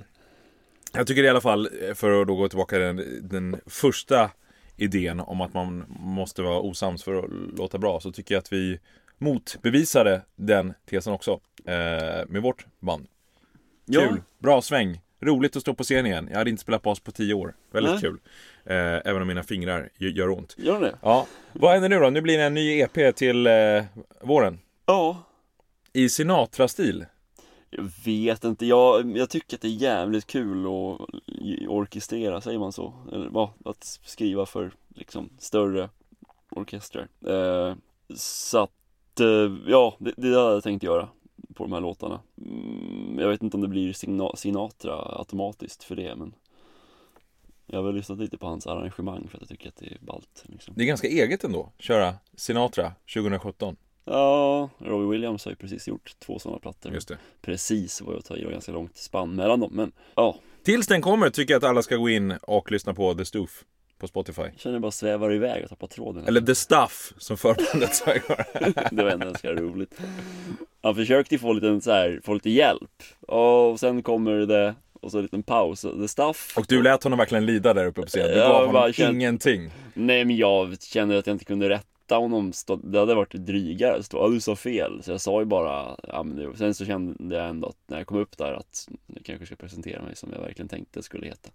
Jag 0.94 1.08
tycker 1.08 1.24
i 1.24 1.30
alla 1.30 1.42
fall, 1.42 1.70
för 1.96 2.22
att 2.22 2.28
då 2.28 2.36
gå 2.36 2.48
tillbaka 2.48 2.76
till 2.76 2.82
den, 2.82 3.28
den 3.30 3.62
första 3.66 4.32
idén 4.76 5.20
om 5.20 5.42
att 5.42 5.54
man 5.54 5.86
måste 6.00 6.42
vara 6.42 6.60
osams 6.60 7.04
för 7.04 7.16
att 7.16 7.30
låta 7.58 7.78
bra, 7.78 8.00
så 8.00 8.12
tycker 8.12 8.36
jag 8.36 8.40
att 8.40 8.54
vi 8.54 8.80
motbevisade 9.18 10.22
den 10.36 10.74
tesen 10.86 11.14
också 11.14 11.40
eh, 11.66 12.26
med 12.28 12.42
vårt 12.42 12.66
band. 12.80 13.08
Kul, 13.94 14.22
bra 14.40 14.62
sväng, 14.62 15.02
roligt 15.26 15.56
att 15.56 15.62
stå 15.62 15.74
på 15.74 15.84
scen 15.84 16.06
igen. 16.06 16.28
Jag 16.32 16.38
hade 16.38 16.50
inte 16.50 16.62
spelat 16.62 16.82
bas 16.82 17.00
på 17.00 17.12
tio 17.12 17.34
år, 17.34 17.56
väldigt 17.72 17.92
Nej. 17.94 18.02
kul. 18.02 18.20
Eh, 18.66 18.76
även 18.78 19.22
om 19.22 19.28
mina 19.28 19.44
fingrar 19.44 19.90
gö- 19.98 20.12
gör 20.12 20.30
ont. 20.30 20.56
Gör 20.58 20.82
det? 20.82 20.96
Ja, 21.02 21.28
vad 21.54 21.72
händer 21.72 21.90
nu 21.90 22.00
då? 22.00 22.10
Nu 22.10 22.22
blir 22.22 22.38
det 22.38 22.44
en 22.44 22.54
ny 22.54 22.80
EP 22.80 23.16
till 23.16 23.48
eh, 23.48 23.84
våren. 24.22 24.60
Ja. 24.86 25.24
I 25.94 26.10
Sinatra-stil. 26.10 27.06
Jag 27.70 27.92
vet 28.06 28.44
inte, 28.44 28.66
jag, 28.66 29.18
jag 29.18 29.30
tycker 29.30 29.58
att 29.58 29.62
det 29.62 29.68
är 29.68 29.72
jävligt 29.72 30.28
kul 30.28 30.66
att 30.66 31.02
orkestrera, 31.68 32.42
säger 32.42 32.60
man 32.60 32.72
så? 32.72 32.94
Eller 33.14 33.30
ja, 33.34 33.54
att 33.66 34.00
skriva 34.06 34.46
för 34.46 34.72
liksom 34.96 35.30
större 35.40 35.90
orkestrar. 36.52 37.08
Eh, 37.28 37.76
så 38.16 38.58
att, 38.64 39.20
eh, 39.20 39.56
ja, 39.68 39.96
det, 40.00 40.14
det 40.18 40.28
hade 40.28 40.54
jag 40.54 40.64
tänkt 40.64 40.84
göra 40.84 41.10
på 41.56 41.64
de 41.64 41.74
här 41.74 41.82
låtarna. 41.82 42.22
Mm, 42.46 43.20
jag 43.20 43.30
vet 43.30 43.44
inte 43.44 43.58
om 43.58 43.62
det 43.62 43.68
blir 43.68 43.94
Sinatra 44.36 45.18
automatiskt 45.20 45.84
för 45.84 45.96
det, 45.96 46.16
men 46.16 46.34
jag 47.66 47.78
har 47.78 47.84
väl 47.84 47.96
lyssnat 47.96 48.20
lite 48.20 48.38
på 48.38 48.48
hans 48.48 48.68
arrangemang 48.68 49.28
för 49.28 49.38
att 49.38 49.42
jag 49.42 49.50
tycker 49.50 49.70
att 49.70 49.76
det 49.76 49.86
är 49.86 49.98
ballt. 50.02 50.44
Liksom. 50.46 50.74
Det 50.78 50.84
är 50.84 50.88
ganska 50.88 51.08
eget 51.08 51.44
ändå, 51.44 51.72
köra 51.80 52.16
Sinatra 52.36 52.92
2017. 53.14 53.76
Ja, 54.06 54.70
Robbie 54.78 55.12
Williams 55.12 55.46
har 55.46 55.52
ju 55.52 55.56
precis 55.56 55.88
gjort 55.88 56.16
två 56.20 56.40
sådana 56.40 56.60
plattor. 56.60 56.94
Just 56.94 57.08
det. 57.08 57.18
Precis 57.42 58.02
vad 58.02 58.16
jag 58.16 58.26
tar 58.26 58.36
i, 58.36 58.40
det 58.40 58.46
var 58.46 58.52
ganska 58.52 58.72
långt 58.72 58.98
spann 58.98 59.36
mellan 59.36 59.60
dem, 59.60 59.72
men 59.74 59.92
ja, 60.16 60.36
Tills 60.66 60.88
den 60.88 61.02
kommer 61.02 61.30
tycker 61.30 61.54
jag 61.54 61.58
att 61.58 61.70
alla 61.70 61.82
ska 61.82 61.96
gå 61.96 62.10
in 62.10 62.32
och 62.32 62.72
lyssna 62.72 62.94
på 62.94 63.14
The 63.14 63.26
Stoof 63.26 63.64
på 64.00 64.08
Spotify. 64.08 64.42
Jag 64.42 64.60
känner 64.60 64.80
bara 64.80 64.92
svävar 64.92 65.34
iväg 65.34 65.64
och 65.64 65.70
tappar 65.70 65.88
tråden 65.88 66.28
Eller 66.28 66.42
The 66.42 66.56
Stuff 66.56 67.14
som 67.18 67.38
förbandet 67.38 67.96
sa 67.96 68.16
igår. 68.16 68.46
Det 68.96 69.04
var 69.04 69.12
ändå 69.12 69.26
ganska 69.26 69.54
roligt 69.54 70.00
Han 70.82 70.96
försökte 70.96 71.38
få 71.38 71.54
lite 71.54 71.82
så 71.82 71.92
här, 71.92 72.20
få 72.24 72.34
lite 72.34 72.50
hjälp 72.50 73.04
Och 73.28 73.80
sen 73.80 74.04
kommer 74.04 74.32
det 74.46 74.76
och 75.02 75.12
så 75.12 75.18
en 75.18 75.24
liten 75.24 75.44
paus. 75.44 75.82
The 75.82 76.08
stuff. 76.08 76.54
Och 76.58 76.66
du 76.70 76.84
lät 76.84 77.04
honom 77.04 77.20
verkligen 77.20 77.46
lida 77.46 77.74
där 77.74 77.86
uppe 77.86 78.02
på 78.02 78.08
scenen. 78.08 78.30
Du 78.30 78.36
gav 78.40 78.66
honom 78.68 78.94
kände- 78.94 79.14
ingenting. 79.14 79.72
Nej 79.94 80.26
men 80.26 80.36
jag 80.38 80.82
kände 80.82 81.18
att 81.18 81.28
jag 81.28 81.34
inte 81.34 81.46
kunde 81.46 81.70
rätta 81.70 82.16
honom, 82.16 82.54
stå- 82.54 82.76
det 82.92 83.00
hade 83.00 83.16
varit 83.16 83.32
drygare 83.34 84.04
stå, 84.04 84.18
ja 84.18 84.28
du 84.28 84.40
sa 84.42 84.56
fel. 84.56 85.04
Så 85.04 85.12
jag 85.12 85.22
sa 85.22 85.40
ju 85.40 85.46
bara, 85.46 85.98
ja 86.08 86.24
men 86.24 86.38
det, 86.38 86.58
sen 86.58 86.74
så 86.74 86.86
kände 86.86 87.36
jag 87.36 87.50
ändå 87.50 87.68
att 87.68 87.78
när 87.88 87.98
jag 87.98 88.08
kom 88.08 88.18
upp 88.18 88.38
där 88.38 88.54
att 88.54 88.88
jag 89.08 89.26
kanske 89.26 89.46
ska 89.46 89.56
presentera 89.56 90.02
mig 90.02 90.16
som 90.16 90.30
jag 90.34 90.42
verkligen 90.42 90.70
tänkte 90.70 91.04
skulle 91.04 91.26
heta. 91.28 91.50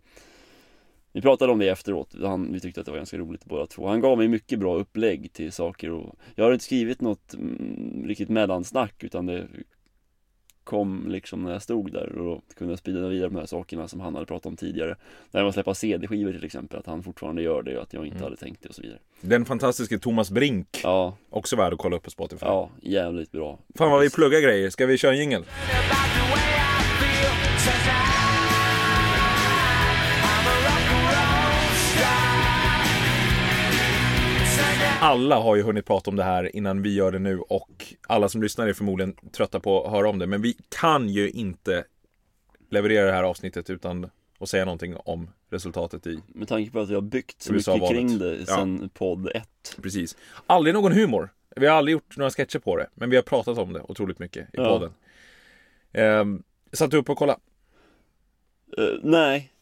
Vi 1.12 1.20
pratade 1.20 1.52
om 1.52 1.58
det 1.58 1.68
efteråt, 1.68 2.14
han, 2.22 2.52
vi 2.52 2.60
tyckte 2.60 2.80
att 2.80 2.84
det 2.86 2.90
var 2.90 2.98
ganska 2.98 3.18
roligt 3.18 3.44
båda 3.44 3.66
två. 3.66 3.88
Han 3.88 4.00
gav 4.00 4.18
mig 4.18 4.28
mycket 4.28 4.58
bra 4.58 4.76
upplägg 4.76 5.32
till 5.32 5.52
saker 5.52 5.90
och 5.90 6.14
jag 6.34 6.44
har 6.44 6.52
inte 6.52 6.64
skrivit 6.64 7.00
något 7.00 7.34
mm, 7.34 8.04
riktigt 8.06 8.28
mellansnack 8.28 9.04
utan 9.04 9.26
det 9.26 9.46
kom 10.64 11.04
liksom 11.08 11.42
när 11.42 11.52
jag 11.52 11.62
stod 11.62 11.92
där 11.92 12.18
och 12.18 12.42
kunde 12.56 12.76
sprida 12.76 13.08
vidare 13.08 13.28
de 13.28 13.36
här 13.36 13.46
sakerna 13.46 13.88
som 13.88 14.00
han 14.00 14.14
hade 14.14 14.26
pratat 14.26 14.46
om 14.46 14.56
tidigare. 14.56 14.96
När 15.30 15.42
man 15.42 15.52
släpper 15.52 15.72
CD-skivor 15.74 16.32
till 16.32 16.44
exempel, 16.44 16.78
att 16.78 16.86
han 16.86 17.02
fortfarande 17.02 17.42
gör 17.42 17.62
det 17.62 17.76
och 17.76 17.82
att 17.82 17.92
jag 17.92 18.04
inte 18.06 18.16
Mm. 18.16 18.24
hade 18.24 18.36
tänkt 18.36 18.62
det 18.62 18.68
och 18.68 18.74
så 18.74 18.82
vidare. 18.82 18.98
Den 19.20 19.44
fantastiska 19.44 19.98
Thomas 19.98 20.30
Brink. 20.30 20.80
Ja, 20.82 21.16
Också 21.30 21.56
värd 21.56 21.72
att 21.72 21.78
kolla 21.78 21.96
upp 21.96 22.02
på 22.02 22.10
Spotify. 22.10 22.46
ja, 22.46 22.70
jävligt 22.82 23.32
bra. 23.32 23.58
Fan 23.74 23.90
vad 23.90 24.00
vi 24.00 24.10
pluggar 24.10 24.40
grejer. 24.40 24.70
Ska 24.70 24.86
vi 24.86 24.98
köra 24.98 25.12
en 25.12 25.18
jingel? 25.18 25.44
Alla 35.00 35.36
har 35.40 35.56
ju 35.56 35.62
hunnit 35.62 35.86
prata 35.86 36.10
om 36.10 36.16
det 36.16 36.22
här 36.22 36.56
innan 36.56 36.82
vi 36.82 36.94
gör 36.94 37.12
det 37.12 37.18
nu 37.18 37.40
och 37.40 37.84
alla 38.08 38.28
som 38.28 38.42
lyssnar 38.42 38.66
är 38.68 38.72
förmodligen 38.72 39.14
trötta 39.32 39.60
på 39.60 39.84
att 39.84 39.92
höra 39.92 40.08
om 40.08 40.18
det. 40.18 40.26
Men 40.26 40.42
vi 40.42 40.56
kan 40.80 41.08
ju 41.08 41.30
inte 41.30 41.84
leverera 42.70 43.06
det 43.06 43.12
här 43.12 43.22
avsnittet 43.22 43.70
utan 43.70 44.10
att 44.40 44.48
säga 44.48 44.64
någonting 44.64 44.96
om 44.96 45.30
resultatet 45.50 46.06
i 46.06 46.20
Med 46.26 46.48
tanke 46.48 46.70
på 46.70 46.80
att 46.80 46.90
vi 46.90 46.94
har 46.94 47.00
byggt 47.02 47.42
så 47.42 47.52
mycket 47.52 47.88
kring 47.88 48.18
det 48.18 48.36
Ja. 48.36 48.46
sen 48.46 48.88
podd 48.94 49.28
1. 49.34 49.76
Precis. 49.82 50.16
Aldrig 50.46 50.74
någon 50.74 50.92
humor. 50.92 51.28
Vi 51.56 51.66
har 51.66 51.76
aldrig 51.76 51.92
gjort 51.92 52.16
några 52.16 52.30
sketcher 52.30 52.58
på 52.58 52.76
det. 52.76 52.86
Men 52.94 53.10
vi 53.10 53.16
har 53.16 53.22
pratat 53.22 53.58
om 53.58 53.72
det 53.72 53.80
otroligt 53.88 54.18
mycket 54.18 54.42
i 54.46 54.50
Ja. 54.52 54.68
podden. 54.68 54.92
Ehm, 55.92 56.42
satt 56.72 56.90
du 56.90 56.96
upp 56.96 57.10
och 57.10 57.18
kolla? 57.18 57.38
Uh, 58.78 58.98
nej, 59.02 59.52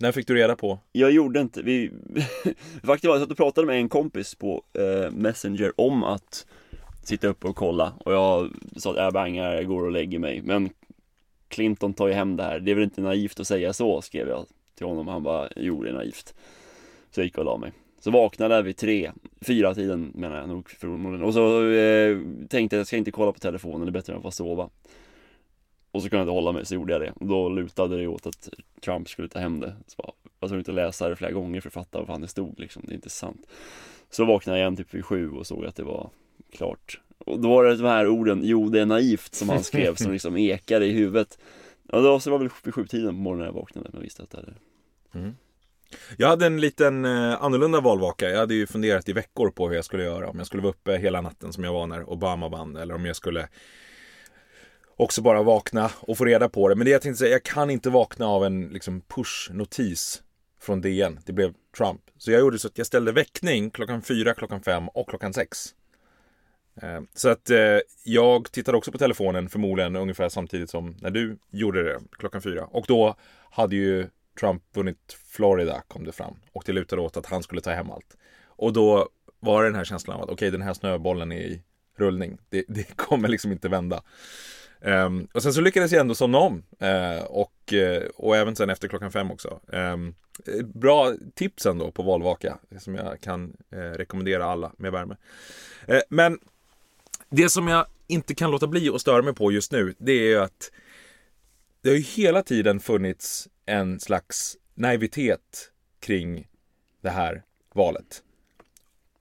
när 0.00 0.12
fick 0.12 0.26
du 0.26 0.34
reda 0.34 0.56
på? 0.56 0.78
jag 0.92 1.12
gjorde 1.12 1.40
inte. 1.40 1.62
Vi... 1.62 1.90
Faktiskt 2.82 3.04
var 3.04 3.14
jag 3.14 3.20
satt 3.20 3.30
och 3.30 3.36
pratade 3.36 3.66
med 3.66 3.76
en 3.76 3.88
kompis 3.88 4.34
på 4.34 4.62
eh, 4.72 5.10
Messenger 5.10 5.72
om 5.76 6.04
att 6.04 6.46
sitta 7.02 7.28
uppe 7.28 7.46
och 7.46 7.56
kolla 7.56 7.92
och 7.98 8.12
jag 8.12 8.50
sa 8.76 8.90
att 8.90 8.96
äh, 8.96 9.02
jag 9.02 9.12
bangar, 9.12 9.54
jag 9.54 9.66
går 9.66 9.84
och 9.84 9.92
lägger 9.92 10.18
mig. 10.18 10.42
Men 10.42 10.70
Clinton 11.48 11.94
tar 11.94 12.08
ju 12.08 12.14
hem 12.14 12.36
det 12.36 12.42
här. 12.42 12.60
Det 12.60 12.70
är 12.70 12.74
väl 12.74 12.84
inte 12.84 13.00
naivt 13.00 13.40
att 13.40 13.46
säga 13.46 13.72
så, 13.72 14.02
skrev 14.02 14.28
jag 14.28 14.46
till 14.74 14.86
honom. 14.86 15.08
Han 15.08 15.22
bara, 15.22 15.48
jo 15.56 15.82
det 15.82 15.88
är 15.88 15.94
naivt. 15.94 16.34
Så 17.10 17.20
jag 17.20 17.24
gick 17.24 17.38
och 17.38 17.44
la 17.44 17.56
mig. 17.56 17.72
Så 18.00 18.10
vaknade 18.10 18.54
jag 18.54 18.62
vid 18.62 18.76
tre, 18.76 19.12
fyra 19.40 19.74
tiden 19.74 20.12
menar 20.14 20.36
jag 20.36 20.48
nog 20.48 20.70
förmodligen. 20.70 21.26
Och 21.26 21.34
så 21.34 21.70
eh, 21.70 22.18
tänkte 22.48 22.76
jag, 22.76 22.80
jag 22.80 22.86
ska 22.86 22.96
inte 22.96 23.10
kolla 23.10 23.32
på 23.32 23.38
telefonen, 23.38 23.80
det 23.80 23.90
är 23.90 23.92
bättre 23.92 24.12
än 24.12 24.16
att 24.16 24.22
få 24.22 24.30
sova. 24.30 24.68
Och 25.90 26.02
så 26.02 26.08
kunde 26.08 26.20
jag 26.20 26.24
inte 26.24 26.32
hålla 26.32 26.52
mig, 26.52 26.66
så 26.66 26.74
gjorde 26.74 26.92
jag 26.92 27.02
det. 27.02 27.12
Och 27.20 27.26
då 27.26 27.48
lutade 27.48 27.96
det 27.96 28.06
åt 28.06 28.26
att 28.26 28.48
Trump 28.84 29.08
skulle 29.08 29.28
ta 29.28 29.38
hem 29.38 29.60
det. 29.60 29.76
Så 29.86 29.94
bara, 30.02 30.12
jag 30.40 30.48
tror 30.48 30.58
inte 30.58 30.72
läsa 30.72 31.08
det 31.08 31.16
flera 31.16 31.32
gånger 31.32 31.60
för 31.60 31.68
att 31.68 31.74
fatta 31.74 31.98
vad 31.98 32.06
fan 32.06 32.20
det 32.20 32.28
stod 32.28 32.60
liksom, 32.60 32.82
det 32.86 32.92
är 32.92 32.94
inte 32.94 33.10
sant. 33.10 33.46
Så 34.10 34.24
vaknade 34.24 34.58
jag 34.58 34.64
igen 34.64 34.76
typ 34.76 34.94
vid 34.94 35.04
sju 35.04 35.30
och 35.30 35.46
såg 35.46 35.66
att 35.66 35.76
det 35.76 35.84
var 35.84 36.10
klart. 36.52 37.00
Och 37.18 37.40
då 37.40 37.48
var 37.48 37.64
det 37.64 37.76
de 37.76 37.84
här 37.84 38.08
orden, 38.08 38.40
jo 38.44 38.68
det 38.68 38.80
är 38.80 38.86
naivt 38.86 39.34
som 39.34 39.48
han 39.48 39.64
skrev, 39.64 39.94
som 39.94 40.12
liksom 40.12 40.36
ekade 40.36 40.86
i 40.86 40.92
huvudet. 40.92 41.38
Ja, 41.92 42.00
då, 42.00 42.20
så 42.20 42.30
det 42.30 42.32
var 42.32 42.38
väl 42.38 42.50
vid 42.64 42.74
sjutiden 42.74 43.08
på 43.08 43.20
morgonen 43.20 43.46
jag 43.46 43.52
vaknade, 43.52 43.90
men 43.92 44.02
visste 44.02 44.22
att 44.22 44.30
det 44.30 44.36
hade 44.36 44.54
mm. 45.14 45.36
Jag 46.16 46.28
hade 46.28 46.46
en 46.46 46.60
liten 46.60 47.04
eh, 47.04 47.42
annorlunda 47.42 47.80
valvaka. 47.80 48.30
Jag 48.30 48.38
hade 48.38 48.54
ju 48.54 48.66
funderat 48.66 49.08
i 49.08 49.12
veckor 49.12 49.50
på 49.50 49.68
hur 49.68 49.76
jag 49.76 49.84
skulle 49.84 50.04
göra. 50.04 50.28
Om 50.28 50.38
jag 50.38 50.46
skulle 50.46 50.62
vara 50.62 50.70
uppe 50.70 50.96
hela 50.96 51.20
natten 51.20 51.52
som 51.52 51.64
jag 51.64 51.72
var 51.72 51.86
när 51.86 52.10
Obama 52.10 52.48
vann. 52.48 52.76
Eller 52.76 52.94
om 52.94 53.06
jag 53.06 53.16
skulle 53.16 53.48
också 54.98 55.22
bara 55.22 55.42
vakna 55.42 55.90
och 56.00 56.18
få 56.18 56.24
reda 56.24 56.48
på 56.48 56.68
det. 56.68 56.74
Men 56.74 56.84
det 56.84 56.90
jag 56.90 57.02
tänkte 57.02 57.18
säga, 57.18 57.32
jag 57.32 57.42
kan 57.42 57.70
inte 57.70 57.90
vakna 57.90 58.26
av 58.26 58.44
en 58.44 58.68
liksom, 58.68 59.02
push-notis 59.08 60.22
från 60.60 60.80
DN. 60.80 61.20
Det 61.26 61.32
blev 61.32 61.54
Trump. 61.76 62.00
Så 62.18 62.30
jag 62.30 62.40
gjorde 62.40 62.58
så 62.58 62.68
att 62.68 62.78
jag 62.78 62.86
ställde 62.86 63.12
väckning 63.12 63.70
klockan 63.70 64.02
fyra, 64.02 64.34
klockan 64.34 64.62
fem 64.62 64.88
och 64.88 65.08
klockan 65.08 65.32
sex. 65.32 65.74
Eh, 66.82 67.00
så 67.14 67.28
att 67.28 67.50
eh, 67.50 67.78
jag 68.04 68.52
tittade 68.52 68.78
också 68.78 68.92
på 68.92 68.98
telefonen 68.98 69.48
förmodligen 69.48 69.96
ungefär 69.96 70.28
samtidigt 70.28 70.70
som 70.70 70.96
när 71.00 71.10
du 71.10 71.38
gjorde 71.50 71.82
det 71.82 72.00
klockan 72.18 72.42
fyra. 72.42 72.64
Och 72.64 72.84
då 72.88 73.16
hade 73.50 73.76
ju 73.76 74.06
Trump 74.40 74.62
vunnit 74.74 75.16
Florida 75.26 75.82
kom 75.88 76.04
det 76.04 76.12
fram. 76.12 76.34
Och 76.52 76.62
det 76.66 76.72
lutade 76.72 77.02
åt 77.02 77.16
att 77.16 77.26
han 77.26 77.42
skulle 77.42 77.60
ta 77.60 77.70
hem 77.70 77.90
allt. 77.90 78.16
Och 78.46 78.72
då 78.72 79.08
var 79.40 79.62
det 79.62 79.68
den 79.68 79.76
här 79.76 79.84
känslan 79.84 80.16
av 80.16 80.22
att 80.22 80.30
okej 80.30 80.50
den 80.50 80.62
här 80.62 80.74
snöbollen 80.74 81.32
är 81.32 81.40
i 81.40 81.62
rullning. 81.96 82.38
Det, 82.48 82.64
det 82.68 82.96
kommer 82.96 83.28
liksom 83.28 83.52
inte 83.52 83.68
vända. 83.68 84.02
Um, 84.80 85.28
och 85.32 85.42
sen 85.42 85.54
så 85.54 85.60
lyckades 85.60 85.92
jag 85.92 86.00
ändå 86.00 86.14
somna 86.14 86.38
om. 86.38 86.62
Uh, 86.82 87.24
och, 87.24 87.72
uh, 87.72 88.08
och 88.14 88.36
även 88.36 88.56
sen 88.56 88.70
efter 88.70 88.88
klockan 88.88 89.12
fem 89.12 89.30
också. 89.30 89.60
Um, 89.66 90.14
bra 90.64 91.14
tips 91.34 91.66
ändå 91.66 91.90
på 91.90 92.02
valvaka. 92.02 92.58
Som 92.78 92.94
jag 92.94 93.20
kan 93.20 93.56
uh, 93.74 93.78
rekommendera 93.78 94.44
alla 94.44 94.72
med 94.76 94.92
värme. 94.92 95.16
Men 96.08 96.38
det 97.30 97.48
som 97.48 97.68
jag 97.68 97.86
inte 98.06 98.34
kan 98.34 98.50
låta 98.50 98.66
bli 98.66 98.88
att 98.88 99.00
störa 99.00 99.22
mig 99.22 99.34
på 99.34 99.52
just 99.52 99.72
nu. 99.72 99.94
Det 99.98 100.12
är 100.12 100.28
ju 100.28 100.38
att 100.38 100.70
det 101.82 101.88
har 101.88 101.96
ju 101.96 102.02
hela 102.02 102.42
tiden 102.42 102.80
funnits 102.80 103.48
en 103.66 104.00
slags 104.00 104.56
naivitet 104.74 105.70
kring 106.00 106.48
det 107.00 107.10
här 107.10 107.42
valet. 107.74 108.22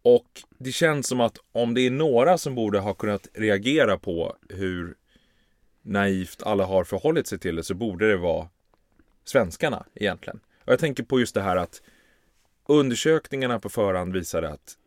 Och 0.02 0.44
det 0.58 0.72
känns 0.72 1.08
som 1.08 1.22
att 1.22 1.38
om 1.52 1.74
det 1.74 1.82
är 1.82 1.92
några 1.92 2.38
som 2.38 2.56
borde 2.56 2.80
ha 2.80 2.94
kunnat 2.94 3.28
reagera 3.34 3.98
på 3.98 4.36
hur 4.50 4.96
naivt 5.88 6.44
alla 6.44 6.66
har 6.66 6.84
förhållit 6.84 7.28
sig 7.28 7.40
till 7.40 7.56
det 7.56 7.64
så 7.64 7.74
borde 7.74 8.08
det 8.08 8.18
vara 8.18 8.50
svenskarna 9.24 9.86
egentligen. 9.96 10.40
Och 10.66 10.72
jag 10.72 10.80
tänker 10.80 11.04
på 11.04 11.20
just 11.20 11.34
det 11.34 11.42
här 11.42 11.58
att 11.58 11.82
undersökningarna 12.66 13.60
på 13.60 13.70
förhand 13.70 14.14
visade 14.14 14.50
att 14.50 14.78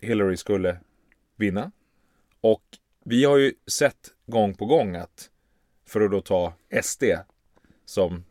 Hillary 0.00 0.36
skulle 0.36 0.78
vinna. 1.36 1.70
Och 2.40 2.62
vi 3.04 3.24
har 3.24 3.36
ju 3.36 3.52
sett 3.66 4.14
gång 4.26 4.54
på 4.54 4.66
gång 4.66 4.96
att, 4.96 5.30
för 5.88 6.00
att 6.00 6.10
då 6.10 6.20
ta 6.20 6.52
SD 6.82 7.04
som 7.84 8.24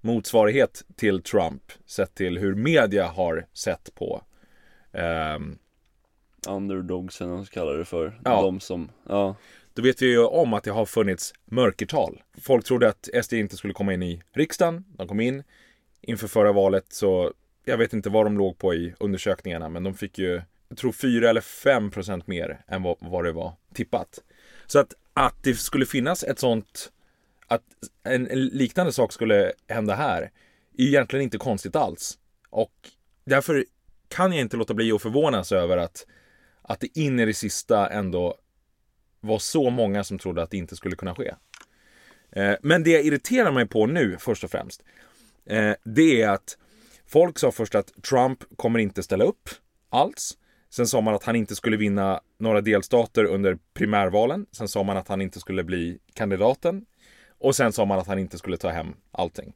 motsvarighet 0.00 0.84
till 0.96 1.22
Trump, 1.22 1.62
sett 1.86 2.14
till 2.14 2.38
hur 2.38 2.54
media 2.54 3.06
har 3.06 3.46
sett 3.52 3.94
på 3.94 4.22
ehm, 4.92 5.58
underdogsen, 6.48 7.30
de 7.30 7.46
kallar 7.46 7.78
det 7.78 7.84
för. 7.84 8.20
Ja. 8.24 8.42
De 8.42 8.60
som, 8.60 8.90
ja. 9.08 9.36
Då 9.74 9.82
vet 9.82 10.02
vi 10.02 10.06
ju 10.06 10.24
om 10.24 10.54
att 10.54 10.64
det 10.64 10.70
har 10.70 10.86
funnits 10.86 11.32
mörkertal. 11.44 12.22
Folk 12.40 12.64
trodde 12.64 12.88
att 12.88 13.08
SD 13.22 13.32
inte 13.32 13.56
skulle 13.56 13.72
komma 13.72 13.94
in 13.94 14.02
i 14.02 14.22
riksdagen. 14.32 14.84
De 14.96 15.08
kom 15.08 15.20
in 15.20 15.42
inför 16.00 16.28
förra 16.28 16.52
valet 16.52 16.84
så 16.88 17.32
jag 17.64 17.78
vet 17.78 17.92
inte 17.92 18.10
vad 18.10 18.26
de 18.26 18.38
låg 18.38 18.58
på 18.58 18.74
i 18.74 18.94
undersökningarna 19.00 19.68
men 19.68 19.84
de 19.84 19.94
fick 19.94 20.18
ju, 20.18 20.42
jag 20.68 20.78
tror 20.78 20.92
4 20.92 21.30
eller 21.30 21.40
5 21.40 21.90
procent 21.90 22.26
mer 22.26 22.64
än 22.68 22.82
vad, 22.82 22.96
vad 23.00 23.24
det 23.24 23.32
var 23.32 23.52
tippat. 23.74 24.18
Så 24.66 24.78
att, 24.78 24.94
att 25.14 25.42
det 25.42 25.54
skulle 25.54 25.86
finnas 25.86 26.24
ett 26.24 26.38
sånt, 26.38 26.92
att 27.46 27.62
en, 28.02 28.30
en 28.30 28.46
liknande 28.46 28.92
sak 28.92 29.12
skulle 29.12 29.52
hända 29.68 29.94
här 29.94 30.22
är 30.78 30.82
ju 30.82 30.88
egentligen 30.88 31.22
inte 31.22 31.38
konstigt 31.38 31.76
alls. 31.76 32.18
Och 32.50 32.72
därför 33.24 33.64
kan 34.08 34.32
jag 34.32 34.40
inte 34.40 34.56
låta 34.56 34.74
bli 34.74 34.92
att 34.92 35.02
förvånas 35.02 35.52
över 35.52 35.76
att, 35.76 36.06
att 36.62 36.80
det 36.80 36.98
in 36.98 37.20
i 37.20 37.26
det 37.26 37.34
sista 37.34 37.88
ändå 37.88 38.36
var 39.20 39.38
så 39.38 39.70
många 39.70 40.04
som 40.04 40.18
trodde 40.18 40.42
att 40.42 40.50
det 40.50 40.56
inte 40.56 40.76
skulle 40.76 40.96
kunna 40.96 41.14
ske. 41.14 41.34
Eh, 42.32 42.54
Men 42.62 42.82
det 42.82 42.90
jag 42.90 43.02
irriterar 43.04 43.52
mig 43.52 43.66
på 43.66 43.86
nu 43.86 44.16
först 44.18 44.44
och 44.44 44.50
främst, 44.50 44.82
eh, 45.46 45.72
det 45.84 46.22
är 46.22 46.28
att 46.28 46.58
folk 47.06 47.38
sa 47.38 47.50
först 47.52 47.74
att 47.74 48.02
Trump 48.02 48.38
kommer 48.56 48.78
inte 48.78 49.02
ställa 49.02 49.24
upp 49.24 49.48
alls. 49.90 50.36
Sen 50.70 50.86
sa 50.86 51.00
man 51.00 51.14
att 51.14 51.24
han 51.24 51.36
inte 51.36 51.56
skulle 51.56 51.76
vinna 51.76 52.20
några 52.38 52.60
delstater 52.60 53.24
under 53.24 53.58
primärvalen. 53.74 54.46
Sen 54.52 54.68
sa 54.68 54.82
man 54.82 54.96
att 54.96 55.08
han 55.08 55.20
inte 55.20 55.40
skulle 55.40 55.64
bli 55.64 55.98
kandidaten. 56.14 56.86
Och 57.38 57.56
sen 57.56 57.72
sa 57.72 57.84
man 57.84 57.98
att 57.98 58.06
han 58.06 58.18
inte 58.18 58.38
skulle 58.38 58.56
ta 58.56 58.68
hem 58.70 58.86
allting. 59.12 59.52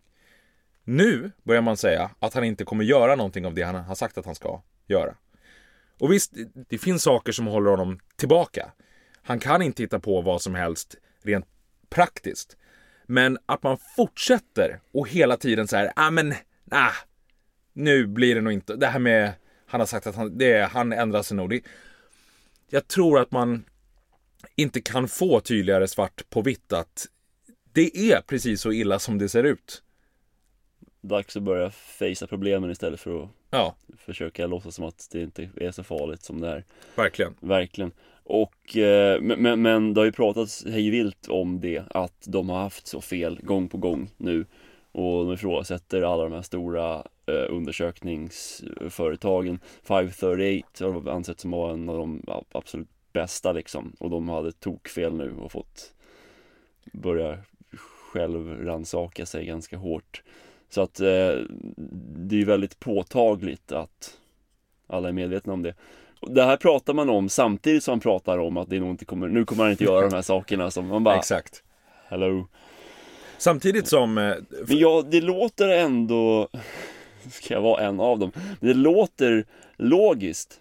Nu 0.85 1.31
börjar 1.43 1.63
man 1.63 1.77
säga 1.77 2.11
att 2.19 2.35
han 2.35 2.45
inte 2.45 2.65
kommer 2.65 2.85
göra 2.85 3.15
någonting 3.17 3.47
av 3.47 3.55
det 3.55 3.63
han 3.63 3.75
har 3.75 3.95
sagt 3.95 4.19
att 4.19 4.27
han 4.27 4.35
ska 4.35 4.63
göra. 4.87 5.15
Och 6.01 6.13
visst, 6.13 6.35
det- 6.35 6.65
det 6.69 6.79
finns 6.79 7.03
saker 7.03 7.33
som 7.33 7.47
håller 7.47 7.71
honom 7.71 7.99
tillbaka. 8.17 8.73
Han 9.25 9.41
kan 9.41 9.63
inte 9.63 9.83
hitta 9.83 10.01
på 10.01 10.21
vad 10.21 10.43
som 10.43 10.55
helst 10.55 10.97
rent 11.23 11.47
praktiskt. 11.91 12.57
Men 13.07 13.39
att 13.47 13.63
man 13.63 13.79
fortsätter 13.97 14.81
och 14.93 15.09
hela 15.09 15.37
tiden 15.37 15.69
så 15.69 15.77
här, 15.77 15.93
ah 15.97 16.11
men, 16.11 16.35
ah, 16.71 16.93
nu 17.73 18.07
blir 18.07 18.35
det 18.35 18.41
nog 18.41 18.53
inte, 18.53 18.77
det 18.77 18.87
här 18.87 18.99
med, 18.99 19.33
han 19.67 19.81
har 19.81 19.87
sagt 19.87 20.07
att 20.07 20.15
han, 20.17 20.39
det, 20.39 20.69
han 20.73 20.93
ändrar 20.93 21.23
sig 21.23 21.37
nog. 21.37 21.51
Det, 21.51 21.61
jag 22.69 22.89
tror 22.89 23.19
att 23.21 23.31
man 23.31 23.65
inte 24.57 24.81
kan 24.81 25.09
få 25.09 25.41
tydligare 25.41 25.89
svart 25.89 26.31
på 26.31 26.43
vitt 26.43 26.73
att 26.73 27.07
Det 27.73 27.97
är 28.13 28.21
precis 28.21 28.61
så 28.61 28.73
illa 28.73 28.99
som 28.99 29.19
det 29.19 29.29
ser 29.29 29.45
ut. 29.45 29.83
Dags 31.01 31.37
att 31.37 31.43
börja 31.43 31.71
fejsa 31.71 32.27
problemen 32.27 32.71
istället 32.71 33.01
för 33.01 33.23
att 33.23 33.29
Ja, 33.51 33.77
försöka 33.99 34.47
låtsas 34.47 34.75
som 34.75 34.85
att 34.85 35.09
det 35.13 35.21
inte 35.23 35.49
är 35.57 35.71
så 35.71 35.85
farligt 35.85 36.23
som 36.23 36.41
det 36.41 36.49
är. 36.49 36.65
verkligen. 36.97 37.35
Verkligen. 37.41 37.93
Och, 38.25 38.77
eh, 38.77 39.21
men, 39.21 39.63
men, 39.63 39.95
det 39.95 40.01
har 40.01 40.05
ju 40.05 40.13
pratats 40.13 40.67
hejvilt 40.67 41.29
om 41.29 41.61
det, 41.61 41.83
att 41.91 42.25
de 42.27 42.49
har 42.49 42.59
haft 42.59 42.87
så 42.87 43.01
fel 43.01 43.41
gång 43.43 43.69
på 43.69 43.79
gång 43.79 44.11
nu. 44.17 44.47
Och 44.93 45.25
de 45.25 45.33
ifrågasätter 45.33 46.03
alla 46.03 46.23
de 46.23 46.33
här 46.33 46.43
stora 46.43 47.07
eh, 47.27 47.47
undersökningsföretagen. 47.49 49.59
538 49.83 50.85
har 50.85 51.09
ansett 51.09 51.41
som 51.41 51.51
var 51.51 51.73
en 51.73 51.89
av 51.89 51.99
de 51.99 52.23
absolut 52.53 52.89
bästa 53.13 53.53
liksom. 53.53 53.97
Och 53.99 54.11
de 54.11 54.29
hade 54.29 54.53
tokfel 54.53 55.15
nu 55.15 55.35
och 55.41 55.53
fått 55.53 55.95
börja 56.93 57.39
självrannsaka 58.13 59.27
sig 59.27 59.47
ganska 59.47 59.77
hårt. 59.77 60.23
Så 60.69 60.83
att 60.83 61.01
eh, 61.01 61.33
det 62.17 62.35
är 62.35 62.39
ju 62.39 62.45
väldigt 62.45 62.81
påtagligt 62.81 63.73
att 63.73 64.19
alla 64.87 65.09
är 65.09 65.13
medvetna 65.13 65.53
om 65.53 65.63
det. 65.63 65.75
Det 66.29 66.45
här 66.45 66.57
pratar 66.57 66.95
man 66.95 67.11
om 67.11 67.29
samtidigt 67.29 67.85
som 67.85 67.93
man 67.93 68.01
pratar 68.01 68.39
om 68.39 68.57
att 68.57 68.71
det 68.71 68.81
nog 68.81 68.91
inte 68.91 69.05
kommer, 69.05 69.29
nu 69.29 69.45
kommer 69.45 69.63
han 69.63 69.73
inte 69.73 69.85
göra 69.85 70.09
de 70.09 70.15
här 70.15 70.23
sakerna 70.23 70.71
som 70.71 70.87
man 70.87 71.05
bara, 71.05 71.17
Exakt. 71.17 71.63
hello. 72.09 72.47
Samtidigt 73.39 73.89
som, 73.89 74.19
eh, 74.19 74.35
Men 74.67 74.79
ja, 74.79 75.05
det 75.11 75.21
låter 75.21 75.69
ändå, 75.69 76.49
ska 77.31 77.55
jag 77.55 77.61
vara 77.61 77.83
en 77.83 78.01
av 78.01 78.19
dem, 78.19 78.33
men 78.35 78.69
det 78.69 78.75
låter 78.75 79.45
logiskt 79.77 80.61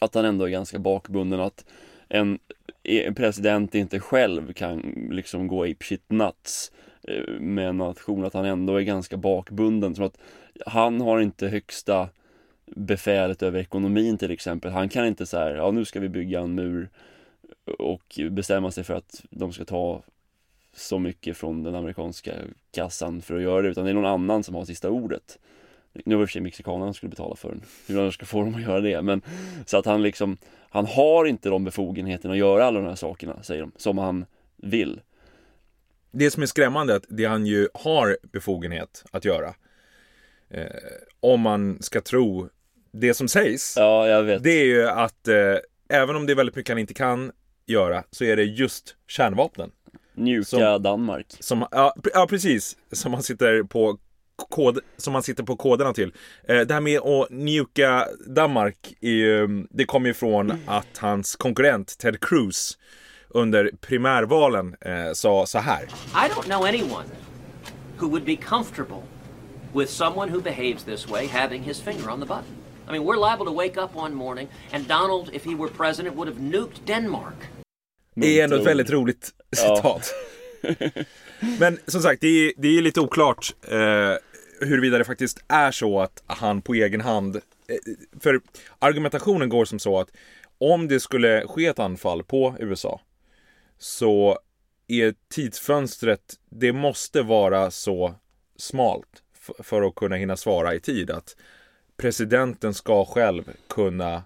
att 0.00 0.14
han 0.14 0.24
ändå 0.24 0.44
är 0.44 0.50
ganska 0.50 0.78
bakbunden, 0.78 1.40
att 1.40 1.64
en, 2.08 2.38
en 2.82 3.14
president 3.14 3.74
inte 3.74 4.00
själv 4.00 4.52
kan 4.52 4.80
liksom 5.10 5.48
gå 5.48 5.64
apeshit 5.64 6.10
nuts 6.10 6.72
eh, 7.08 7.40
med 7.40 7.68
en 7.68 7.76
nation, 7.76 8.24
att 8.24 8.34
han 8.34 8.44
ändå 8.44 8.76
är 8.76 8.82
ganska 8.82 9.16
bakbunden, 9.16 9.94
som 9.94 10.04
att 10.04 10.18
han 10.66 11.00
har 11.00 11.20
inte 11.20 11.48
högsta 11.48 12.08
befälet 12.66 13.42
över 13.42 13.60
ekonomin 13.60 14.18
till 14.18 14.30
exempel. 14.30 14.70
Han 14.70 14.88
kan 14.88 15.06
inte 15.06 15.26
så 15.26 15.38
här, 15.38 15.54
ja 15.54 15.70
nu 15.70 15.84
ska 15.84 16.00
vi 16.00 16.08
bygga 16.08 16.40
en 16.40 16.54
mur 16.54 16.88
och 17.78 18.20
bestämma 18.30 18.70
sig 18.70 18.84
för 18.84 18.94
att 18.94 19.24
de 19.30 19.52
ska 19.52 19.64
ta 19.64 20.02
så 20.72 20.98
mycket 20.98 21.36
från 21.36 21.62
den 21.62 21.74
amerikanska 21.74 22.32
kassan 22.72 23.22
för 23.22 23.36
att 23.36 23.42
göra 23.42 23.62
det, 23.62 23.68
utan 23.68 23.84
det 23.84 23.90
är 23.90 23.94
någon 23.94 24.06
annan 24.06 24.42
som 24.42 24.54
har 24.54 24.64
sista 24.64 24.90
ordet. 24.90 25.38
Nu 26.04 26.14
var 26.14 26.20
det 26.20 26.22
i 26.22 26.24
och 26.24 26.28
för 26.28 26.32
sig 26.32 26.42
mexikanerna 26.42 26.86
som 26.86 26.94
skulle 26.94 27.10
betala 27.10 27.36
för 27.36 27.48
den, 27.48 27.62
hur 27.86 27.96
de 27.96 28.12
ska 28.12 28.26
få 28.26 28.40
dem 28.40 28.54
att 28.54 28.62
göra 28.62 28.80
det, 28.80 29.02
men 29.02 29.22
så 29.66 29.78
att 29.78 29.86
han 29.86 30.02
liksom, 30.02 30.36
han 30.70 30.86
har 30.86 31.24
inte 31.24 31.48
de 31.48 31.64
befogenheterna 31.64 32.32
att 32.32 32.38
göra 32.38 32.64
alla 32.64 32.80
de 32.80 32.88
här 32.88 32.94
sakerna, 32.94 33.42
säger 33.42 33.62
de, 33.62 33.72
som 33.76 33.98
han 33.98 34.26
vill. 34.56 35.00
det 36.10 36.30
som 36.30 36.42
är 36.42 36.46
skrämmande 36.46 36.92
är 36.92 36.96
att 36.96 37.06
det 37.08 37.24
han 37.24 37.46
ju 37.46 37.68
har 37.74 38.16
befogenhet 38.22 39.04
att 39.10 39.24
göra. 39.24 39.54
Eh, 40.48 40.66
om 41.20 41.40
man 41.40 41.82
ska 41.82 42.00
tro 42.00 42.48
det 42.92 43.14
som 43.14 43.28
sägs. 43.28 43.74
Ja, 43.76 44.08
jag 44.08 44.22
vet. 44.22 44.42
Det 44.42 44.50
är 44.52 44.64
ju 44.64 44.88
att 44.88 45.28
eh, 45.28 45.34
även 45.88 46.16
om 46.16 46.26
det 46.26 46.32
är 46.32 46.36
väldigt 46.36 46.56
mycket 46.56 46.68
han 46.70 46.78
inte 46.78 46.94
kan 46.94 47.32
göra 47.66 48.04
så 48.10 48.24
är 48.24 48.36
det 48.36 48.44
just 48.44 48.96
kärnvapnen. 49.08 49.70
Mjuka 50.14 50.44
som- 50.44 50.82
Danmark. 50.82 51.26
Som, 51.40 51.66
ja, 51.70 51.94
ja 52.14 52.26
precis, 52.30 52.76
som 52.92 53.12
man 53.12 53.22
sitter 53.22 53.62
på 53.62 53.98
kod, 54.50 54.78
som 54.96 55.12
man 55.12 55.22
sitter 55.22 55.42
på 55.42 55.56
koderna 55.56 55.92
till. 55.92 56.12
Eh, 56.48 56.60
det 56.60 56.74
här 56.74 56.80
med 56.80 57.00
att 57.00 57.30
njuka 57.30 58.06
Danmark, 58.26 58.94
är 59.00 59.10
ju, 59.10 59.66
det 59.70 59.84
kommer 59.84 60.08
ju 60.08 60.14
från 60.14 60.52
att 60.66 60.98
hans 60.98 61.36
konkurrent 61.36 61.98
Ted 61.98 62.20
Cruz 62.20 62.78
under 63.28 63.70
primärvalen 63.80 64.76
eh, 64.80 65.12
sa 65.12 65.46
så 65.46 65.58
här. 65.58 65.82
I 65.82 66.28
don't 66.34 66.44
know 66.44 66.64
anyone 66.64 67.04
who 67.98 68.08
would 68.08 68.24
be 68.24 68.36
comfortable 68.36 69.02
with 69.74 69.90
someone 69.92 70.32
who 70.32 70.40
behaves 70.40 70.84
this 70.84 71.08
way 71.08 71.26
having 71.26 71.62
his 71.62 71.80
finger 71.80 72.10
on 72.10 72.20
the 72.20 72.26
button. 72.26 72.44
I 72.88 72.92
mean, 72.92 73.04
we're 73.04 73.30
liable 73.30 73.46
to 73.46 73.52
wake 73.52 73.76
up 73.76 73.96
one 73.96 74.14
morning 74.14 74.48
and 74.72 74.88
Donald, 74.88 75.30
if 75.32 75.44
he 75.44 75.54
were 75.54 75.68
president, 75.68 76.16
would 76.16 76.28
have 76.28 76.40
nuked 76.40 76.80
Denmark. 76.86 77.34
Det 78.14 78.40
är 78.40 78.44
ändå 78.44 78.56
ett 78.56 78.66
väldigt 78.66 78.90
roligt 78.90 79.30
citat. 79.52 80.14
Men 81.58 81.78
som 81.86 82.02
sagt, 82.02 82.20
det 82.20 82.26
är, 82.26 82.52
det 82.56 82.68
är 82.68 82.82
lite 82.82 83.00
oklart 83.00 83.54
eh, 83.68 84.14
huruvida 84.60 84.98
det 84.98 85.04
faktiskt 85.04 85.44
är 85.48 85.70
så 85.70 86.00
att 86.00 86.22
han 86.26 86.62
på 86.62 86.74
egen 86.74 87.00
hand... 87.00 87.36
Eh, 87.36 87.40
för 88.20 88.40
argumentationen 88.78 89.48
går 89.48 89.64
som 89.64 89.78
så 89.78 90.00
att 90.00 90.08
om 90.58 90.88
det 90.88 91.00
skulle 91.00 91.46
ske 91.46 91.66
ett 91.66 91.78
anfall 91.78 92.22
på 92.22 92.56
USA 92.58 93.00
så 93.78 94.38
är 94.88 95.14
tidsfönstret, 95.30 96.34
det 96.50 96.72
måste 96.72 97.22
vara 97.22 97.70
så 97.70 98.14
smalt 98.56 99.22
för 99.58 99.82
att 99.82 99.94
kunna 99.94 100.16
hinna 100.16 100.36
svara 100.36 100.74
i 100.74 100.80
tid 100.80 101.10
att 101.10 101.36
presidenten 101.96 102.74
ska 102.74 103.04
själv 103.04 103.50
kunna 103.68 104.22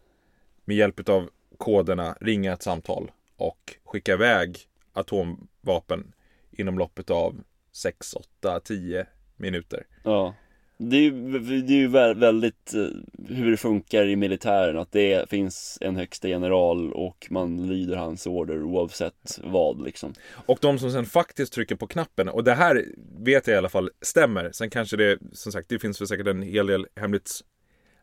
med 0.65 0.77
hjälp 0.77 1.09
av 1.09 1.29
koderna 1.59 2.17
ringa 2.21 2.53
ett 2.53 2.63
samtal 2.63 3.11
och 3.37 3.77
skicka 3.85 4.13
iväg 4.13 4.59
atomvapen 4.93 6.13
inom 6.51 6.79
loppet 6.79 7.11
av 7.11 7.35
6, 7.73 8.15
8, 8.15 8.61
10 8.61 9.07
minuter. 9.37 9.87
Ja. 10.05 10.35
Det 10.83 10.97
är 10.97 11.01
ju, 11.01 11.39
det 11.63 11.73
är 11.75 11.79
ju 11.79 11.89
vä- 11.89 12.21
väldigt 12.21 12.75
eh, 12.75 12.87
hur 13.29 13.51
det 13.51 13.57
funkar 13.57 14.07
i 14.07 14.17
militären, 14.17 14.79
att 14.79 14.93
det 14.93 15.31
finns 15.31 15.79
en 15.81 15.97
högsta 15.97 16.29
general 16.29 16.93
och 16.93 17.27
man 17.31 17.69
lyder 17.69 17.97
hans 17.97 18.27
order 18.27 18.63
oavsett 18.63 19.39
vad 19.45 19.85
liksom. 19.85 20.15
Och 20.47 20.59
de 20.61 20.79
som 20.79 20.91
sen 20.91 21.07
faktiskt 21.07 21.53
trycker 21.53 21.77
på 21.77 21.87
knappen, 21.87 22.29
och 22.29 22.45
det 22.45 22.55
här 22.55 22.85
vet 23.19 23.47
jag 23.47 23.55
i 23.55 23.59
alla 23.59 23.69
fall 23.69 23.91
stämmer. 24.01 24.51
Sen 24.53 24.71
kanske 24.71 24.97
det, 24.97 25.19
som 25.33 25.53
sagt, 25.53 25.69
det 25.69 25.79
finns 25.79 26.01
väl 26.01 26.09
säkert 26.09 26.27
en 26.27 26.43
hel 26.43 26.67
del 26.67 26.87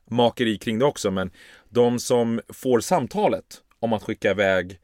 makeri 0.07 0.57
kring 0.57 0.79
det 0.79 0.85
också, 0.85 1.11
men 1.11 1.31
de 1.69 1.99
som 1.99 2.41
får 2.49 2.79
samtalet 2.79 3.63
om 3.79 3.93
att 3.93 4.03
skicka 4.03 4.31
iväg 4.31 4.79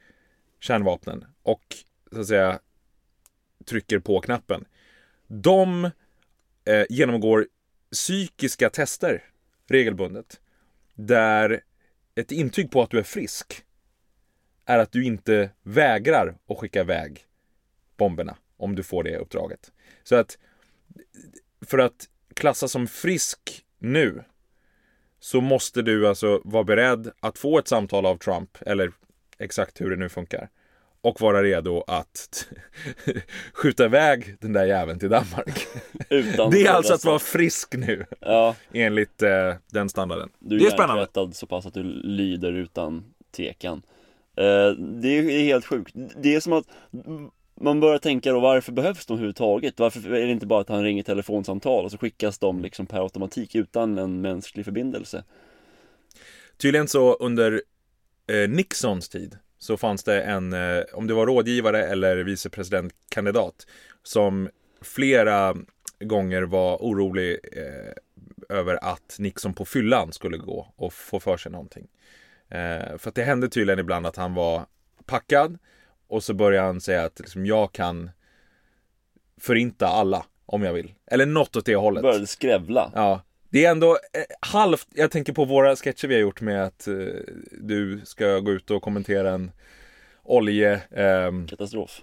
kärnvapnen 0.60 1.26
och 1.44 1.64
så 2.12 2.20
att 2.20 2.28
säga 2.28 2.60
trycker 3.66 4.00
på 4.00 4.22
knappen. 4.22 4.66
De 5.28 5.86
eh, 6.66 6.86
genomgår 6.90 7.48
psykiska 7.92 8.70
tester 8.70 9.24
regelbundet. 9.68 10.42
Där 10.94 11.62
ett 12.16 12.32
intyg 12.32 12.72
på 12.72 12.82
att 12.82 12.90
du 12.90 13.00
är 13.00 13.04
frisk 13.04 13.64
är 14.66 14.80
att 14.80 14.92
du 14.92 15.06
inte 15.06 15.50
vägrar 15.64 16.38
att 16.48 16.58
skicka 16.58 16.82
iväg 16.82 17.26
bomberna 17.98 18.38
om 18.58 18.76
du 18.76 18.84
får 18.84 19.04
det 19.04 19.18
uppdraget. 19.18 19.72
Så 20.04 20.16
att 20.16 20.38
för 21.62 21.78
att 21.80 22.10
klassas 22.34 22.72
som 22.72 22.88
frisk 22.88 23.66
nu 23.78 24.24
så 25.24 25.42
måste 25.42 25.82
du 25.82 26.08
alltså 26.08 26.42
vara 26.44 26.64
beredd 26.64 27.12
att 27.20 27.38
få 27.38 27.60
ett 27.60 27.68
samtal 27.68 28.06
av 28.06 28.18
Trump 28.18 28.58
eller 28.62 28.92
exakt 29.40 29.82
hur 29.82 29.90
det 29.90 29.96
nu 29.96 30.10
funkar 30.10 30.50
och 31.02 31.22
vara 31.22 31.44
redo 31.44 31.84
att 31.88 32.48
skjuta 33.54 33.86
iväg 33.86 34.36
den 34.42 34.54
där 34.54 34.66
jäveln 34.66 35.00
till 35.00 35.10
Danmark. 35.10 35.68
Utan 36.10 36.52
Det 36.52 36.66
är 36.66 36.72
alltså 36.72 36.94
att 36.94 37.06
vara 37.06 37.20
frisk 37.20 37.76
nu 37.76 38.06
Ja, 38.20 38.56
enligt 38.74 39.22
eh, 39.22 39.54
den 39.72 39.90
standarden. 39.90 40.30
du 40.40 40.56
är, 40.56 40.60
det 40.60 40.66
är 40.66 40.72
spännande. 40.72 41.34
så 41.34 41.48
pass 41.48 41.66
att 41.66 41.74
du 41.74 41.84
lyder 42.04 42.52
utan 42.54 43.04
tvekan. 43.36 43.82
Eh, 44.38 44.70
det 44.80 45.08
är 45.08 45.44
helt 45.44 45.66
sjukt. 45.66 45.92
Det 46.24 46.36
är 46.36 46.40
som 46.40 46.54
att 46.54 46.66
man 47.56 47.80
börjar 47.80 47.98
tänka 47.98 48.32
då, 48.32 48.40
varför 48.40 48.72
behövs 48.72 49.06
de 49.06 49.14
överhuvudtaget? 49.14 49.80
Varför 49.80 50.14
är 50.14 50.26
det 50.26 50.32
inte 50.32 50.46
bara 50.46 50.62
att 50.62 50.70
han 50.70 50.84
ringer 50.84 51.04
telefonsamtal 51.04 51.86
och 51.86 51.92
så 51.92 51.98
skickas 51.98 52.40
de 52.40 52.62
liksom 52.62 52.86
per 52.86 53.04
automatik 53.04 53.56
utan 53.56 53.98
en 53.98 54.22
mänsklig 54.22 54.66
förbindelse? 54.66 55.24
Tydligen 56.58 56.88
så 56.88 57.14
under 57.14 57.62
eh, 58.28 58.50
Nixons 58.50 59.10
tid 59.10 59.38
så 59.58 59.78
fanns 59.78 60.04
det 60.04 60.22
en, 60.22 60.54
eh, 60.54 60.84
om 60.94 61.08
det 61.08 61.14
var 61.14 61.26
rådgivare 61.26 61.86
eller 61.86 62.24
vicepresidentkandidat 62.24 63.68
som 64.04 64.50
flera 64.82 65.56
gånger 66.00 66.42
var 66.42 66.78
orolig 66.78 67.40
eh, 67.52 68.58
över 68.58 68.84
att 68.84 69.16
Nixon 69.20 69.54
på 69.54 69.66
fyllan 69.66 70.12
skulle 70.12 70.38
gå 70.38 70.74
och 70.76 70.94
få 70.94 71.20
för 71.20 71.38
sig 71.38 71.52
någonting. 71.52 71.88
Eh, 72.50 72.98
för 72.98 73.10
att 73.10 73.16
det 73.16 73.24
hände 73.24 73.50
tydligen 73.50 73.80
ibland 73.80 74.06
att 74.06 74.16
han 74.16 74.34
var 74.34 74.66
packad 75.06 75.58
och 76.14 76.24
så 76.24 76.34
började 76.34 76.68
han 76.68 76.82
säga 76.82 77.04
att 77.04 77.20
liksom, 77.20 77.46
jag 77.46 77.72
kan 77.72 78.10
förinta 79.42 79.88
alla 79.88 80.26
om 80.46 80.64
jag 80.64 80.74
vill. 80.74 80.94
Eller 81.12 81.26
något 81.26 81.56
åt 81.56 81.66
det 81.66 81.76
hållet. 81.76 82.04
Började 82.04 82.28
skrävla. 82.28 82.92
Ja, 82.96 83.22
det 83.50 83.66
är 83.66 83.72
ändå 83.72 83.92
eh, 83.92 84.24
halvt, 84.40 84.88
jag 84.94 85.12
tänker 85.12 85.34
på 85.34 85.46
våra 85.46 85.76
sketcher 85.76 86.08
vi 86.08 86.14
har 86.14 86.22
gjort 86.22 86.42
med 86.42 86.64
att 86.64 86.88
eh, 86.88 86.94
du 87.52 88.02
ska 88.04 88.40
gå 88.40 88.52
ut 88.52 88.72
och 88.72 88.82
kommentera 88.82 89.32
en 89.32 89.52
olje, 90.24 90.82
ehm, 90.92 91.48
Katastrof. 91.48 92.02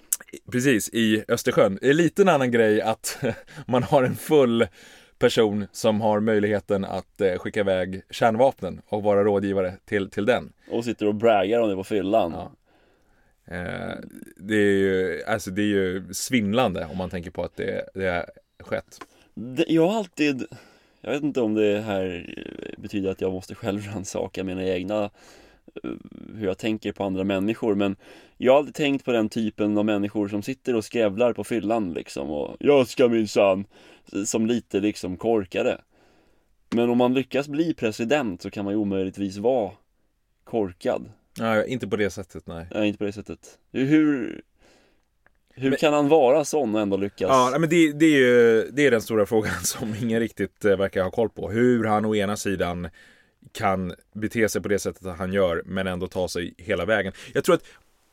precis, 0.53 0.88
i 0.92 1.25
Östersjön. 1.29 1.79
Det 1.81 1.88
är 1.88 1.94
lite 1.94 2.23
en 2.23 2.29
annan 2.29 2.51
grej 2.51 2.83
att 2.83 3.18
man 3.66 3.83
har 3.83 4.03
en 4.03 4.16
full 4.16 4.66
person 5.18 5.66
som 5.73 6.01
har 6.01 6.20
möjligheten 6.20 6.85
att 6.85 7.20
eh, 7.20 7.38
skicka 7.38 7.61
iväg 7.61 8.03
kärnvapnen 8.11 8.81
och 8.88 9.03
vara 9.03 9.25
rådgivare 9.25 9.75
till, 9.85 10.11
till 10.11 10.27
den. 10.27 10.53
Och 10.70 10.85
sitter 10.85 11.07
och 11.07 11.14
braggar 11.14 11.61
om 11.61 11.68
det 11.68 11.77
på 11.77 11.85
fyllan. 11.85 12.33
Ja. 12.33 12.53
Eh, 13.51 13.95
det 14.37 14.55
är 14.55 14.79
ju, 14.79 15.23
alltså 15.27 15.51
det 15.51 15.63
är 15.63 15.67
ju 15.67 16.15
svindlande 16.15 16.87
om 16.91 16.99
man 16.99 17.11
tänker 17.11 17.31
på 17.31 17.43
att 17.43 17.57
det, 17.57 17.91
det 17.95 18.07
har 18.09 18.27
skett. 18.65 19.01
Det- 19.35 19.65
Jag 19.69 19.89
har 19.89 19.99
alltid, 19.99 20.45
jag 21.01 21.11
vet 21.11 21.23
inte 21.23 21.41
om 21.41 21.55
det 21.55 21.81
här 21.81 22.35
betyder 22.79 23.11
att 23.11 23.21
jag 23.21 23.33
måste 23.33 23.55
själv 23.55 23.81
rannsaka 23.95 24.45
mina 24.45 24.65
egna 24.65 25.05
eh, 25.85 25.91
hur 26.35 26.47
jag 26.47 26.59
tänker 26.59 26.93
på 26.93 27.05
andra 27.05 27.25
människor 27.25 27.75
men 27.75 27.97
jag 28.37 28.53
har 28.53 28.59
alltid 28.59 28.75
tänkt 28.75 29.05
på 29.05 29.13
den 29.13 29.29
typen 29.29 29.79
av 29.79 29.85
människor 29.85 30.29
som 30.29 30.43
sitter 30.43 30.75
och 30.77 30.85
skrävlar 30.85 31.33
på 31.33 31.45
fyllan 31.45 31.93
liksom 31.93 32.31
och 32.31 32.57
jag 32.61 32.89
ska 32.89 33.09
minsann 33.09 33.65
som 34.27 34.47
lite 34.47 34.81
liksom 34.81 35.17
korkade 35.17 35.81
men 36.71 36.91
om 36.91 36.99
man 36.99 37.15
lyckas 37.15 37.49
bli 37.49 37.75
president 37.75 38.43
så 38.43 38.51
kan 38.51 38.65
man 38.65 38.75
ju 38.75 38.79
omöjligtvis 38.79 39.37
vara 39.37 39.71
korkad 40.45 41.11
Nej, 41.38 41.64
inte 41.69 41.88
på 41.88 41.97
det 41.97 42.11
sättet 42.11 42.47
nej. 42.47 42.66
Nej, 42.75 42.88
inte 42.88 42.99
på 42.99 43.05
det 43.05 43.12
sättet 43.12 43.59
Hur, 43.73 44.43
hur 45.55 45.77
kan 45.77 45.93
han 45.93 46.09
vara 46.09 46.45
sån 46.45 46.75
och 46.75 46.81
ändå 46.81 46.97
lyckas? 46.97 47.29
Ja, 47.29 47.49
nej, 47.51 47.61
men 47.61 47.69
det, 47.69 47.93
det 47.93 48.07
är 48.07 48.19
ju 48.19 48.71
det 48.73 48.87
är 48.87 48.90
den 48.90 49.03
stora 49.03 49.27
frågan 49.27 49.55
som 49.62 49.95
ingen 50.03 50.21
riktigt 50.21 50.64
eh, 50.64 50.77
verkar 50.77 51.03
ha 51.03 51.11
koll 51.11 51.31
på. 51.31 51.51
Hur 51.51 51.85
han 51.85 52.05
å 52.05 52.14
ena 52.14 52.37
sidan 52.37 52.88
kan 53.53 53.95
bete 54.12 54.49
sig 54.49 54.62
på 54.62 54.69
det 54.69 54.79
sättet 54.79 55.16
han 55.19 55.33
gör 55.33 55.62
men 55.66 55.87
ändå 55.87 56.07
ta 56.07 56.29
sig 56.29 56.55
hela 56.59 56.85
vägen. 56.85 57.12
Jag 57.35 57.45
tror 57.45 57.55
att 57.55 57.64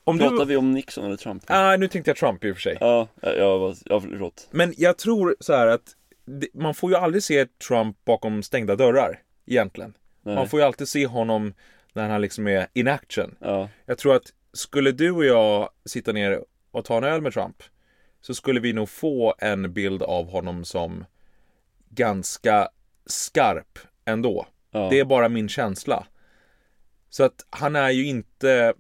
om 0.04 0.20
Pratar 0.20 0.38
du... 0.38 0.46
vi 0.46 0.58
om 0.58 0.72
Nixon 0.72 1.06
eller 1.06 1.18
Trump? 1.18 1.44
Ah, 1.48 1.78
nu 1.78 1.88
tänkte 1.88 2.10
jag 2.10 2.18
Trump 2.18 2.46
i 2.46 2.52
och 2.52 2.56
för 2.56 2.62
sig. 2.62 2.78
Ja, 2.80 3.08
jag 3.22 3.60
var, 3.60 3.76
ja 3.86 4.02
förlåt 4.02 4.48
Men 4.52 4.74
jag 4.78 4.98
tror 4.98 5.36
så 5.40 5.54
här 5.54 5.68
att 5.68 5.96
det, 6.26 6.48
man 6.54 6.76
får 6.76 6.90
ju 6.92 6.96
aldrig 6.96 7.24
se 7.24 7.46
Trump 7.46 8.06
bakom 8.06 8.44
stängda 8.44 8.76
dörrar 8.76 9.20
egentligen. 9.46 9.94
Nej. 10.24 10.36
Man 10.36 10.50
får 10.50 10.60
ju 10.60 10.66
alltid 10.66 10.88
se 10.88 11.08
honom 11.08 11.54
när 11.98 12.10
han 12.10 12.22
liksom 12.22 12.48
är 12.48 12.68
in 12.74 12.88
action. 12.88 13.36
Ja, 13.40 13.70
Jag 13.86 13.98
tror 13.98 14.16
att 14.16 14.34
skulle 14.54 14.92
du 14.92 15.12
och 15.12 15.26
jag 15.26 15.70
sitta 15.86 16.12
ner 16.12 16.44
och 16.72 16.86
ta 16.86 16.98
en 16.98 17.04
öl 17.04 17.22
med 17.22 17.34
Trump 17.34 17.64
så 18.22 18.34
skulle 18.34 18.60
vi 18.60 18.74
nog 18.74 18.90
få 18.90 19.36
en 19.40 19.74
bild 19.74 20.04
av 20.04 20.30
honom 20.30 20.66
som 20.66 21.06
ganska 21.90 22.70
skarp 23.06 23.80
ändå. 24.06 24.48
ja. 24.72 24.88
Det 24.92 25.00
är 25.00 25.06
bara 25.06 25.30
min 25.30 25.50
känsla. 25.50 26.08
Så 27.10 27.24
att 27.24 27.46
han 27.50 27.76
är 27.76 27.90
ju 27.90 28.06
inte... 28.06 28.74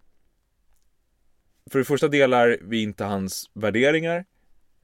För 1.71 1.80
det 1.80 1.86
första 1.86 2.08
delar 2.08 2.58
vi 2.62 2.82
inte 2.82 3.03
hans 3.03 3.49
värderingar. 3.53 4.25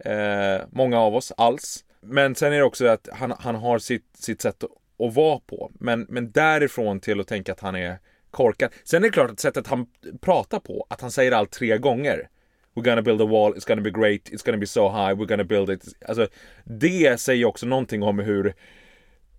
Eh, 0.06 0.62
många 0.72 1.00
av 1.00 1.15
oss 1.15 1.32
alls. 1.38 1.86
Men 2.02 2.36
sen 2.36 2.54
är 2.54 2.58
det 2.58 2.63
också 2.63 2.88
att 2.88 3.08
han, 3.12 3.34
han 3.39 3.56
har 3.56 3.80
sitt, 3.80 4.17
sitt 4.17 4.41
sätt 4.41 4.63
att, 4.63 4.69
att 5.08 5.13
vara 5.13 5.39
på. 5.39 5.72
Men, 5.80 6.06
men 6.10 6.32
därifrån 6.32 7.00
till 7.00 7.19
att 7.19 7.28
tänka 7.28 7.52
att 7.52 7.60
han 7.60 7.76
är 7.76 8.00
korkad. 8.34 8.72
Sen 8.84 9.04
är 9.04 9.08
det 9.08 9.13
klart 9.13 9.32
att 9.32 9.39
sättet 9.39 9.67
han 9.67 9.86
pratar 10.22 10.60
på, 10.60 10.88
att 10.89 11.02
han 11.02 11.12
säger 11.12 11.32
allt 11.32 11.52
tre 11.52 11.78
gånger. 11.78 12.30
We're 12.76 12.84
gonna 12.84 13.02
build 13.02 13.22
a 13.22 13.26
wall, 13.26 13.54
it's 13.54 13.67
gonna 13.67 13.82
be 13.82 13.91
great, 13.91 14.30
it's 14.30 14.46
gonna 14.46 14.58
be 14.58 14.67
so 14.67 14.89
high, 14.89 15.13
we're 15.15 15.26
gonna 15.26 15.43
build 15.43 15.69
it. 15.69 15.84
Alltså, 16.08 16.28
det 16.63 17.19
säger 17.19 17.46
också 17.46 17.65
någonting 17.65 18.04
om 18.04 18.19
hur 18.19 18.54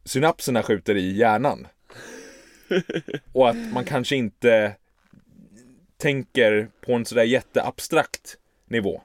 synapserna 0.04 0.62
skjuter 0.62 0.94
i 0.94 1.16
hjärnan. 1.16 1.66
Och 3.32 3.48
att 3.48 3.72
man 3.72 3.84
kanske 3.84 4.16
inte 4.16 4.76
tänker 5.96 6.68
på 6.80 6.92
en 6.92 7.04
sådär 7.04 7.24
jätteabstrakt 7.24 8.36
nivå. 8.66 9.02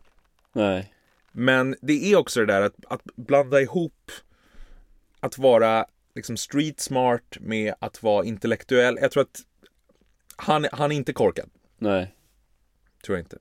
nej 0.53 0.93
Men 1.31 1.75
det 1.81 2.11
är 2.11 2.15
också 2.15 2.39
det 2.39 2.45
där 2.45 2.61
att, 2.61 2.75
att 2.87 3.01
blanda 3.15 3.61
ihop 3.61 4.11
att 5.19 5.37
vara 5.37 5.85
liksom 6.15 6.37
street 6.37 6.79
smart 6.79 7.37
med 7.39 7.73
att 7.79 8.03
vara 8.03 8.25
intellektuell. 8.25 8.97
Jag 9.01 9.11
tror 9.11 9.23
att 9.23 9.41
han, 10.39 10.65
han 10.71 10.91
är 10.91 10.95
inte 10.95 11.13
korkad. 11.13 11.49
Nej 11.77 12.15
Tror 13.03 13.17
jag 13.17 13.23
inte. 13.23 13.37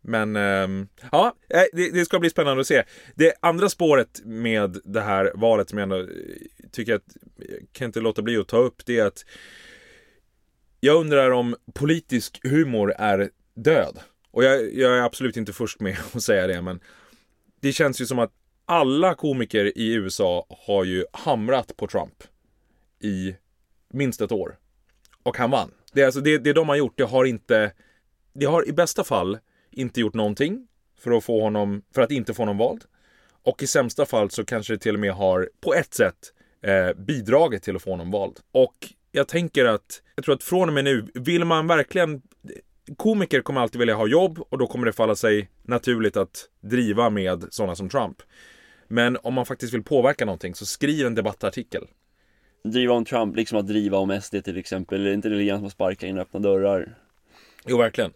Men 0.00 0.36
ehm, 0.36 0.88
ja, 1.12 1.34
eh, 1.48 1.62
det, 1.72 1.90
det 1.90 2.04
ska 2.04 2.18
bli 2.18 2.30
spännande 2.30 2.60
att 2.60 2.66
se. 2.66 2.82
Det 3.14 3.34
andra 3.40 3.68
spåret 3.68 4.20
med 4.24 4.80
det 4.84 5.00
här 5.00 5.32
valet 5.34 5.68
som 5.68 5.78
jag 5.78 5.82
ändå 5.82 5.98
eh, 5.98 6.06
tycker 6.72 6.94
att 6.94 7.16
jag 7.36 7.58
kan 7.72 7.86
inte 7.86 8.00
låta 8.00 8.22
bli 8.22 8.36
att 8.36 8.48
ta 8.48 8.58
upp 8.58 8.86
det 8.86 8.98
är 8.98 9.06
att 9.06 9.24
jag 10.80 10.96
undrar 10.96 11.30
om 11.30 11.56
politisk 11.74 12.40
humor 12.42 12.94
är 12.98 13.30
död. 13.54 13.98
Och 14.30 14.44
jag, 14.44 14.74
jag 14.74 14.98
är 14.98 15.02
absolut 15.02 15.36
inte 15.36 15.52
först 15.52 15.80
med 15.80 15.96
att 16.14 16.22
säga 16.22 16.46
det, 16.46 16.62
men 16.62 16.80
det 17.60 17.72
känns 17.72 18.00
ju 18.00 18.06
som 18.06 18.18
att 18.18 18.32
alla 18.64 19.14
komiker 19.14 19.78
i 19.78 19.92
USA 19.94 20.46
har 20.66 20.84
ju 20.84 21.04
hamrat 21.12 21.76
på 21.76 21.86
Trump 21.86 22.22
i 23.00 23.34
minst 23.88 24.20
ett 24.20 24.32
år. 24.32 24.58
Och 25.22 25.36
han 25.36 25.50
vann. 25.50 25.70
Det, 25.92 26.02
är 26.02 26.06
alltså, 26.06 26.20
det, 26.20 26.38
det 26.38 26.52
de 26.52 26.68
har 26.68 26.76
gjort, 26.76 26.94
det 26.96 27.04
har 27.04 27.24
inte... 27.24 27.72
Det 28.32 28.46
har 28.46 28.68
i 28.68 28.72
bästa 28.72 29.04
fall 29.04 29.38
inte 29.70 30.00
gjort 30.00 30.14
någonting 30.14 30.66
för 30.98 31.10
att, 31.10 31.24
få 31.24 31.40
honom, 31.40 31.82
för 31.94 32.02
att 32.02 32.10
inte 32.10 32.34
få 32.34 32.42
honom 32.42 32.58
vald. 32.58 32.84
Och 33.42 33.62
i 33.62 33.66
sämsta 33.66 34.06
fall 34.06 34.30
så 34.30 34.44
kanske 34.44 34.72
det 34.72 34.78
till 34.78 34.94
och 34.94 35.00
med 35.00 35.12
har 35.12 35.50
på 35.60 35.74
ett 35.74 35.94
sätt 35.94 36.32
eh, 36.62 36.92
bidragit 36.96 37.62
till 37.62 37.76
att 37.76 37.82
få 37.82 37.90
honom 37.90 38.10
vald. 38.10 38.38
Och 38.52 38.74
jag 39.12 39.28
tänker 39.28 39.64
att, 39.64 40.02
jag 40.14 40.24
tror 40.24 40.34
att 40.34 40.42
från 40.42 40.68
och 40.68 40.74
med 40.74 40.84
nu, 40.84 41.06
vill 41.14 41.44
man 41.44 41.66
verkligen 41.66 42.22
Komiker 42.96 43.40
kommer 43.40 43.60
alltid 43.60 43.78
vilja 43.78 43.94
ha 43.94 44.06
jobb 44.06 44.38
och 44.48 44.58
då 44.58 44.66
kommer 44.66 44.86
det 44.86 44.92
falla 44.92 45.16
sig 45.16 45.50
naturligt 45.62 46.16
att 46.16 46.48
driva 46.60 47.10
med 47.10 47.46
sådana 47.50 47.76
som 47.76 47.88
Trump. 47.88 48.22
Men 48.88 49.16
om 49.22 49.34
man 49.34 49.46
faktiskt 49.46 49.74
vill 49.74 49.82
påverka 49.82 50.24
någonting 50.24 50.54
så 50.54 50.66
skriv 50.66 51.06
en 51.06 51.14
debattartikel. 51.14 51.86
Driva 52.62 52.94
om 52.94 53.04
Trump, 53.04 53.36
liksom 53.36 53.58
att 53.58 53.66
driva 53.66 53.98
om 53.98 54.20
SD 54.20 54.36
till 54.44 54.56
exempel, 54.56 55.06
är 55.06 55.12
inte 55.12 55.28
det 55.28 55.36
lite 55.36 55.56
som 55.56 55.66
att 55.66 55.72
sparka 55.72 56.06
in 56.06 56.18
öppna 56.18 56.40
dörrar? 56.40 56.94
Jo, 57.66 57.78
verkligen. 57.78 58.10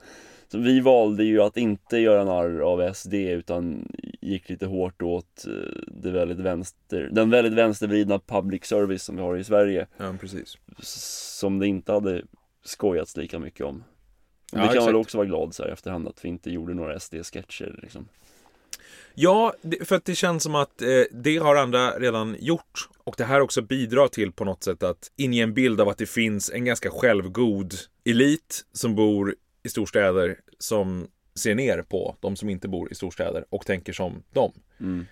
Så 0.48 0.59
vi 0.59 0.80
valde 0.80 1.24
ju 1.24 1.42
att 1.42 1.57
inte 1.57 1.98
göra 1.98 2.24
narr 2.24 2.61
av 2.61 2.92
SD 2.94 3.14
utan 3.14 3.92
gick 4.20 4.48
lite 4.48 4.66
hårt 4.66 5.02
åt 5.02 5.46
eh, 5.46 5.52
det 5.87 6.11
väldigt 6.11 6.38
vänster, 6.38 7.09
den 7.12 7.30
väldigt 7.30 7.52
vänstervridna 7.52 8.18
public 8.18 8.64
service 8.64 9.02
som 9.02 9.16
vi 9.16 9.22
har 9.22 9.37
i 9.37 9.44
Sverige 9.44 9.87
Ja, 9.96 10.14
precis. 10.20 10.59
Som 11.38 11.59
det 11.59 11.66
inte 11.66 11.92
hade 11.92 12.22
skojats 12.64 13.16
lika 13.16 13.38
mycket 13.38 13.66
om 13.66 13.85
Ja, 14.52 14.59
Vi 14.59 14.66
kan 14.66 14.68
exakt. 14.68 14.88
väl 14.88 14.96
också 14.96 15.16
vara 15.16 15.26
glada 15.26 15.52
så 15.52 15.62
här 15.62 15.70
efterhand 15.70 16.09
att 16.09 16.24
vi 16.24 16.28
inte 16.28 16.50
gjorde 16.50 16.74
några 16.74 16.98
SD-sketcher 16.98 17.78
liksom 17.83 18.09
Ja, 19.14 19.55
för 19.81 19.96
att 19.96 20.05
det 20.05 20.14
känns 20.14 20.42
som 20.42 20.55
att 20.55 20.83
eh, 20.83 20.88
det 21.11 21.37
har 21.37 21.57
andra 21.57 21.90
redan 21.90 22.37
gjort. 22.40 22.88
Och 23.05 23.14
det 23.18 23.24
här 23.24 23.40
också 23.40 23.62
bidrar 23.62 24.09
till 24.09 24.33
på 24.33 24.44
något 24.44 24.62
sätt 24.62 24.83
att 24.83 25.12
inge 25.16 25.42
en 25.42 25.55
bild 25.55 25.81
av 25.81 25.88
att 25.88 25.98
det 25.98 26.07
finns 26.07 26.50
en 26.50 26.64
ganska 26.64 26.90
självgod 26.90 27.74
elit 28.05 28.64
som 28.72 28.94
bor 28.94 29.35
i 29.62 29.68
storstäder 29.68 30.37
som 30.59 31.07
ser 31.35 31.55
ner 31.55 31.83
på 31.83 32.16
de 32.20 32.37
som 32.37 32.48
inte 32.48 32.68
bor 32.68 32.92
i 32.92 32.94
storstäder 32.94 33.44
och 33.50 33.66
tänker 33.66 33.92
som 33.92 34.22
dem. 34.33 34.53
Mm. 34.81 35.07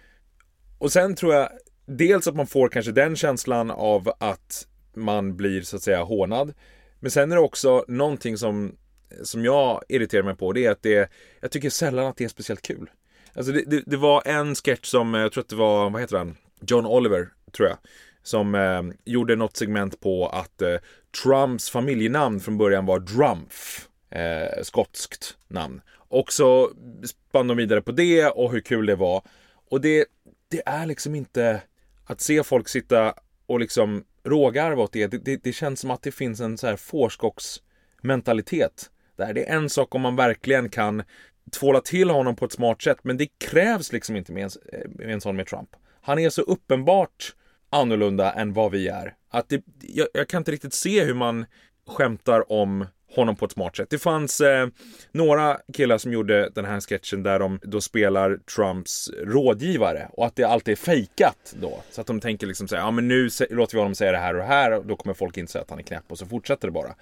Och 0.78 0.92
sen 0.92 1.14
tror 1.14 1.34
jag 1.34 1.48
dels 1.86 2.26
att 2.26 2.36
man 2.36 2.46
får 2.46 2.68
kanske 2.68 2.92
den 2.92 3.16
känslan 3.16 3.70
av 3.70 4.12
att 4.18 4.66
man 4.94 5.36
blir 5.36 5.62
så 5.62 5.76
att 5.76 5.82
säga 5.82 6.02
hånad. 6.02 6.54
Men 7.00 7.10
sen 7.10 7.32
är 7.32 7.36
det 7.36 7.42
också 7.42 7.84
någonting 7.88 8.38
som, 8.38 8.76
som 9.22 9.44
jag 9.44 9.82
irriterar 9.88 10.22
mig 10.22 10.36
på. 10.36 10.52
Det 10.52 10.66
är 10.66 10.70
att 10.70 10.82
det, 10.82 11.10
jag 11.40 11.50
tycker 11.50 11.70
sällan 11.70 12.06
att 12.06 12.16
det 12.16 12.24
är 12.24 12.28
speciellt 12.28 12.62
kul. 12.62 12.90
Alltså 13.34 13.52
det, 13.52 13.64
det, 13.66 13.82
det 13.86 13.96
var 13.96 14.22
en 14.24 14.54
sketch 14.54 14.88
som, 14.88 15.14
eh, 15.14 15.20
jag 15.20 15.32
tror 15.32 15.42
att 15.42 15.48
det 15.48 15.56
var, 15.56 15.90
vad 15.90 16.00
heter 16.00 16.18
han? 16.18 16.36
John 16.60 16.86
Oliver, 16.86 17.28
tror 17.52 17.68
jag. 17.68 17.78
Som 18.22 18.54
eh, 18.54 18.82
gjorde 19.04 19.36
något 19.36 19.56
segment 19.56 20.00
på 20.00 20.28
att 20.28 20.62
eh, 20.62 20.76
Trumps 21.22 21.70
familjenamn 21.70 22.40
från 22.40 22.58
början 22.58 22.86
var 22.86 22.98
Drumpf. 22.98 23.88
Eh, 24.10 24.62
skotskt 24.62 25.36
namn. 25.48 25.80
Och 25.94 26.32
så 26.32 26.70
spann 27.04 27.48
de 27.48 27.56
vidare 27.56 27.82
på 27.82 27.92
det 27.92 28.26
och 28.26 28.52
hur 28.52 28.60
kul 28.60 28.86
det 28.86 28.96
var. 28.96 29.22
Och 29.70 29.80
det, 29.80 30.06
det 30.48 30.62
är 30.66 30.86
liksom 30.86 31.14
inte 31.14 31.62
att 32.04 32.20
se 32.20 32.42
folk 32.42 32.68
sitta 32.68 33.14
och 33.46 33.60
liksom 33.60 34.04
rågarva 34.24 34.82
åt 34.82 34.92
det. 34.92 35.06
Det, 35.06 35.18
det. 35.18 35.44
det 35.44 35.52
känns 35.52 35.80
som 35.80 35.90
att 35.90 36.02
det 36.02 36.12
finns 36.12 36.40
en 36.40 36.58
så 36.58 36.66
här 36.66 36.76
fårskocksmentalitet. 36.76 38.90
Där 39.16 39.34
det 39.34 39.48
är 39.48 39.56
en 39.56 39.70
sak 39.70 39.94
om 39.94 40.00
man 40.00 40.16
verkligen 40.16 40.68
kan 40.68 41.02
tvåla 41.50 41.80
till 41.80 42.10
honom 42.10 42.36
på 42.36 42.44
ett 42.44 42.52
smart 42.52 42.82
sätt. 42.82 42.98
Men 43.02 43.16
det 43.16 43.28
krävs 43.50 43.92
liksom 43.92 44.16
inte 44.16 44.32
med 44.32 44.44
en, 44.44 44.50
eh, 44.72 44.88
med 44.88 45.10
en 45.10 45.20
sån 45.20 45.36
med 45.36 45.46
Trump. 45.46 45.68
Han 46.02 46.18
är 46.18 46.30
så 46.30 46.42
uppenbart 46.42 47.34
annorlunda 47.70 48.32
än 48.32 48.52
vad 48.52 48.72
vi 48.72 48.88
är. 48.88 49.14
Att 49.30 49.48
det, 49.48 49.62
jag, 49.80 50.08
jag 50.14 50.28
kan 50.28 50.38
inte 50.40 50.52
riktigt 50.52 50.74
se 50.74 51.04
hur 51.04 51.14
man 51.14 51.46
skämtar 51.86 52.52
om 52.52 52.86
honom 53.14 53.36
på 53.36 53.44
ett 53.44 53.52
smart 53.52 53.76
sätt. 53.76 53.90
Det 53.90 53.98
fanns 53.98 54.40
eh, 54.40 54.68
några 55.12 55.58
killar 55.72 55.98
som 55.98 56.12
gjorde 56.12 56.50
den 56.54 56.64
här 56.64 56.80
sketchen 56.80 57.22
där 57.22 57.38
de 57.38 57.60
då 57.62 57.80
spelar 57.80 58.36
Trumps 58.36 59.10
rådgivare 59.22 60.08
och 60.12 60.26
att 60.26 60.36
det 60.36 60.44
alltid 60.44 60.72
är 60.72 60.76
fejkat 60.76 61.54
då. 61.60 61.82
Så 61.90 62.00
att 62.00 62.06
de 62.06 62.20
tänker 62.20 62.46
liksom 62.46 62.68
säga, 62.68 62.80
ja 62.80 62.90
men 62.90 63.08
nu 63.08 63.28
låter 63.50 63.74
vi 63.74 63.78
honom 63.78 63.94
säga 63.94 64.12
det 64.12 64.18
här 64.18 64.34
och 64.34 64.40
det 64.40 64.46
här 64.46 64.72
och 64.72 64.86
då 64.86 64.96
kommer 64.96 65.14
folk 65.14 65.36
inte 65.36 65.52
säga 65.52 65.62
att 65.62 65.70
han 65.70 65.78
är 65.78 65.82
knäpp 65.82 66.04
och 66.08 66.18
så 66.18 66.26
fortsätter 66.26 66.68
det 66.68 66.72
bara. 66.72 66.94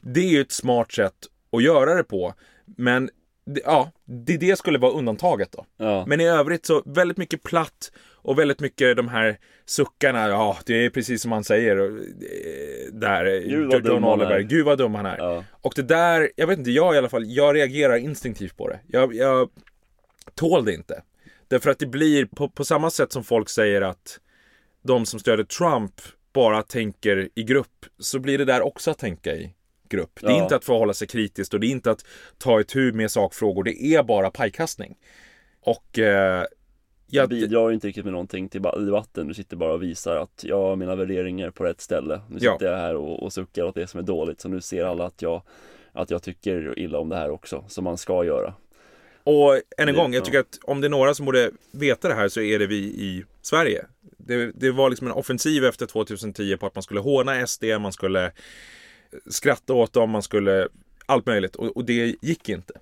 Det 0.00 0.20
är 0.20 0.28
ju 0.30 0.40
ett 0.40 0.52
smart 0.52 0.92
sätt 0.92 1.14
att 1.52 1.62
göra 1.62 1.94
det 1.94 2.04
på. 2.04 2.34
Men 2.76 3.10
ja, 3.64 3.92
det, 4.04 4.36
det 4.36 4.58
skulle 4.58 4.78
vara 4.78 4.92
undantaget 4.92 5.52
då. 5.52 5.66
Ja, 5.76 6.04
Men 6.06 6.20
i 6.20 6.28
övrigt 6.28 6.66
så 6.66 6.82
väldigt 6.86 7.16
mycket 7.16 7.42
platt 7.42 7.92
och 8.12 8.38
väldigt 8.38 8.60
mycket 8.60 8.96
de 8.96 9.08
här 9.08 9.38
suckarna. 9.66 10.28
Ja, 10.28 10.58
det 10.66 10.84
är 10.84 10.90
precis 10.90 11.22
som 11.22 11.32
han 11.32 11.44
säger. 11.44 11.76
Eh, 11.76 12.92
där, 12.92 13.40
Gud, 13.48 13.72
vad 13.72 13.86
John. 13.86 14.04
Oliver, 14.04 14.40
gud 14.40 14.64
vad 14.64 14.78
dum 14.78 14.94
han 14.94 15.06
är. 15.06 15.18
Ja. 15.18 15.44
Och 15.50 15.72
det 15.76 15.82
där, 15.82 16.30
jag 16.36 16.46
vet 16.46 16.58
inte, 16.58 16.70
jag 16.70 16.94
i 16.94 16.98
alla 16.98 17.08
fall, 17.08 17.24
jag 17.26 17.56
reagerar 17.56 17.96
instinktivt 17.96 18.56
på 18.56 18.68
det. 18.68 18.80
Jag, 18.86 19.14
jag 19.14 19.50
tål 20.34 20.64
det 20.64 20.74
inte. 20.74 21.02
Därför 21.48 21.70
att 21.70 21.78
det 21.78 21.86
blir 21.86 22.26
på, 22.26 22.48
på 22.48 22.64
samma 22.64 22.90
sätt 22.90 23.12
som 23.12 23.24
folk 23.24 23.48
säger 23.48 23.82
att 23.82 24.20
de 24.82 25.06
som 25.06 25.20
stöder 25.20 25.44
Trump 25.44 25.92
bara 26.32 26.62
tänker 26.62 27.28
i 27.34 27.42
grupp, 27.42 27.86
så 27.98 28.18
blir 28.18 28.38
det 28.38 28.44
där 28.44 28.62
också 28.62 28.90
att 28.90 28.98
tänka 28.98 29.34
i 29.34 29.54
grupp. 29.88 30.18
Det 30.20 30.26
är 30.26 30.30
Ja. 30.30 30.42
inte 30.42 30.56
att 30.56 30.64
förhålla 30.64 30.94
sig 30.94 31.08
kritiskt 31.08 31.54
och 31.54 31.60
det 31.60 31.66
är 31.66 31.70
inte 31.70 31.90
att 31.90 32.04
ta 32.38 32.60
itu 32.60 32.92
med 32.92 33.10
sakfrågor, 33.10 33.64
det 33.64 33.84
är 33.84 34.02
bara 34.02 34.30
pajkastning. 34.30 34.96
Och 35.60 35.98
eh, 35.98 36.40
Du 37.10 37.16
jag, 37.16 37.28
bidrar 37.28 37.72
inte 37.72 37.86
riktigt 37.88 38.04
med 38.04 38.12
någonting 38.12 38.48
till 38.48 38.60
ba- 38.60 38.78
debatten. 38.78 39.28
Du 39.28 39.34
sitter 39.34 39.56
bara 39.56 39.72
och 39.72 39.82
visar 39.82 40.16
att 40.16 40.44
jag 40.44 40.56
har 40.62 40.76
mina 40.76 40.96
värderingar 40.96 41.46
är 41.46 41.50
på 41.50 41.64
rätt 41.64 41.80
ställe. 41.80 42.20
Nu 42.30 42.38
Ja. 42.40 42.52
sitter 42.52 42.66
jag 42.70 42.76
här 42.78 42.94
och, 42.96 43.22
och 43.22 43.32
suckar 43.32 43.62
åt 43.64 43.74
det 43.74 43.86
som 43.86 43.98
är 44.00 44.04
dåligt. 44.04 44.40
Så 44.40 44.48
nu 44.48 44.60
ser 44.60 44.84
alla 44.84 45.04
att 45.06 45.22
jag, 45.22 45.42
att 45.92 46.10
jag 46.10 46.22
tycker 46.22 46.78
illa 46.78 46.98
om 46.98 47.08
det 47.08 47.16
här 47.16 47.30
också. 47.30 47.64
Som 47.68 47.84
man 47.84 47.98
ska 47.98 48.24
göra. 48.24 48.54
Och 49.24 49.54
än 49.78 49.88
en 49.88 49.94
gång, 49.94 50.12
jag 50.12 50.20
ja. 50.20 50.24
tycker 50.24 50.40
att 50.40 50.58
om 50.62 50.80
det 50.80 50.86
är 50.86 50.88
några 50.90 51.14
som 51.14 51.26
borde 51.26 51.50
veta 51.72 52.08
det 52.08 52.14
här 52.14 52.28
så 52.28 52.40
är 52.40 52.58
det 52.58 52.66
vi 52.66 52.76
i 52.76 53.24
Sverige. 53.42 53.84
Det, 54.18 54.52
det 54.54 54.70
var 54.70 54.90
liksom 54.90 55.06
en 55.06 55.12
offensiv 55.12 55.64
efter 55.64 55.86
2010 55.86 56.56
på 56.56 56.66
att 56.66 56.74
man 56.74 56.82
skulle 56.82 57.00
håna 57.00 57.46
SD, 57.46 57.64
man 57.80 57.92
skulle 57.92 58.32
skratta 59.26 59.72
åt 59.72 59.92
dem, 59.92 60.10
man 60.10 60.22
skulle 60.22 60.68
allt 61.06 61.26
möjligt 61.26 61.56
och, 61.56 61.76
och 61.76 61.84
det 61.84 62.16
gick 62.22 62.48
inte. 62.48 62.74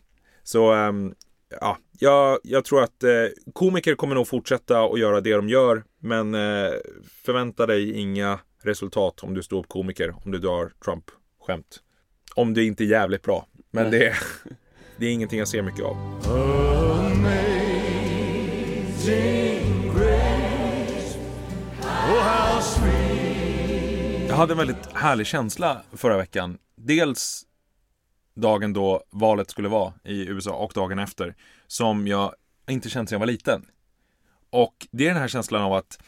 Så 0.43 0.73
ehm, 0.73 1.15
ja, 1.61 1.79
jag, 1.99 2.39
jag 2.43 2.65
tror 2.65 2.83
att 2.83 3.03
eh, 3.03 3.11
komiker 3.53 3.95
kommer 3.95 4.15
nog 4.15 4.29
fortsätta 4.29 4.85
att 4.85 5.01
göra 5.01 5.21
det 5.21 5.33
de 5.33 5.49
gör, 5.49 5.85
men 5.99 6.35
eh, 6.35 6.73
förvänta 7.25 7.67
dig 7.67 7.93
inga 7.93 8.39
resultat 8.63 9.23
om 9.23 9.35
du 9.35 9.43
står 9.43 9.59
upp 9.59 9.69
komiker, 9.69 10.15
om 10.25 10.31
du 10.31 10.39
drar 10.39 10.73
Trump-skämt. 10.85 11.83
Om 12.35 12.55
det 12.55 12.65
inte 12.65 12.85
är 12.85 12.87
jävligt 12.87 13.23
bra. 13.23 13.47
Men 13.71 13.91
det, 13.91 14.15
det 14.97 15.07
är 15.07 15.11
ingenting 15.11 15.39
jag 15.39 15.49
ser 15.49 15.63
mycket 15.63 15.85
av. 15.85 15.97
Amazing 18.67 19.56
Jag 24.37 24.41
hade 24.41 24.53
en 24.53 24.59
väldigt 24.59 24.93
härlig 24.93 25.27
känsla 25.27 25.83
förra 25.93 26.17
veckan. 26.17 26.59
Dels 26.75 27.45
dagen 28.35 28.73
då 28.73 29.03
valet 29.11 29.51
skulle 29.51 29.69
vara 29.69 29.93
i 30.05 30.29
USA 30.29 30.51
och 30.51 30.73
dagen 30.75 30.99
efter. 30.99 31.35
Som 31.67 32.07
jag 32.07 32.35
inte 32.69 32.89
känt 32.89 33.09
sedan 33.09 33.15
jag 33.15 33.21
var 33.21 33.27
liten. 33.27 33.67
Och 34.51 34.87
det 34.91 35.05
är 35.05 35.09
den 35.09 35.21
här 35.21 35.29
känslan 35.29 35.63
av 35.63 35.73
att 35.73 35.99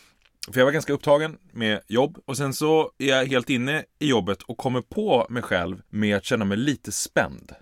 för 0.53 0.61
jag 0.61 0.65
var 0.65 0.73
ganska 0.73 0.93
upptagen 0.93 1.39
med 1.53 1.81
jobb 1.87 2.19
och 2.27 2.37
sen 2.37 2.55
så 2.55 2.93
är 2.99 3.09
jag 3.09 3.27
helt 3.27 3.51
inne 3.51 3.85
i 3.99 4.09
jobbet 4.09 4.43
och 4.43 4.59
kommer 4.59 4.81
på 4.81 5.27
mig 5.31 5.43
själv 5.43 5.83
med 5.89 6.17
att 6.17 6.25
känna 6.25 6.45
mig 6.45 6.59
lite 6.59 6.93
spänd. 6.93 7.53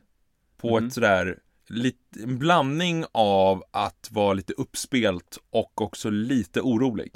På 0.56 0.78
ett 0.78 0.92
sådär, 0.92 1.38
lite, 1.68 2.22
en 2.22 2.38
blandning 2.38 3.04
av 3.12 3.64
att 3.70 4.08
vara 4.10 4.32
lite 4.32 4.52
uppspelt 4.52 5.38
och 5.50 5.82
också 5.82 6.10
lite 6.10 6.60
orolig. 6.60 7.12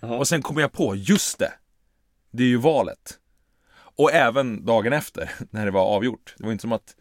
Jaha. 0.00 0.16
Och 0.16 0.28
sen 0.28 0.42
kommer 0.42 0.60
jag 0.60 0.72
på, 0.72 0.94
just 0.96 1.38
det! 1.38 1.52
Det 2.32 2.42
är 2.42 2.48
ju 2.48 2.56
valet. 2.56 3.18
Och 3.74 4.12
även 4.12 4.64
dagen 4.64 4.92
efter, 4.92 5.30
när 5.50 5.64
det 5.64 5.70
var 5.70 5.84
avgjort. 5.84 6.34
Det 6.38 6.44
var 6.44 6.52
inte 6.52 6.62
som 6.62 6.72
att 6.72 6.96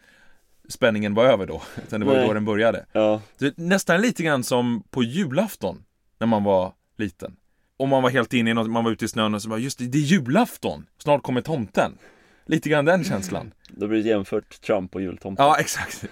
spänningen 0.70 1.14
var 1.14 1.26
över 1.26 1.46
då, 1.46 1.62
utan 1.84 2.00
det 2.00 2.06
var 2.06 2.14
Nej. 2.16 2.28
då 2.28 2.34
den 2.34 2.46
började. 2.46 2.86
Ja, 2.92 3.22
nästan 3.56 4.02
lite 4.02 4.24
grann 4.24 4.44
som 4.44 4.84
på 4.90 5.04
julafton, 5.04 5.84
när 6.20 6.28
man 6.28 6.44
var 6.44 6.74
liten. 6.98 7.36
Och 7.78 7.88
man 7.88 8.04
var 8.04 8.10
helt 8.10 8.34
inne 8.34 8.50
i 8.50 8.54
något, 8.54 8.70
man 8.70 8.84
var 8.84 8.92
ute 8.92 9.06
i 9.06 9.08
snön 9.08 9.34
och 9.34 9.42
så 9.42 9.50
bara, 9.50 9.60
just 9.60 9.80
det, 9.80 9.88
det 9.88 9.98
är 9.98 10.02
julafton! 10.02 10.86
Snart 10.98 11.24
kommer 11.24 11.42
tomten. 11.42 11.98
Lite 12.46 12.70
grann 12.70 12.86
den 12.86 13.04
känslan. 13.04 13.54
då 13.70 13.88
blir 13.88 14.04
det 14.04 14.10
jämfört 14.10 14.62
Trump 14.62 14.96
och 14.96 15.02
jultomten. 15.02 15.46
Ja, 15.46 15.56
exakt. 15.60 16.04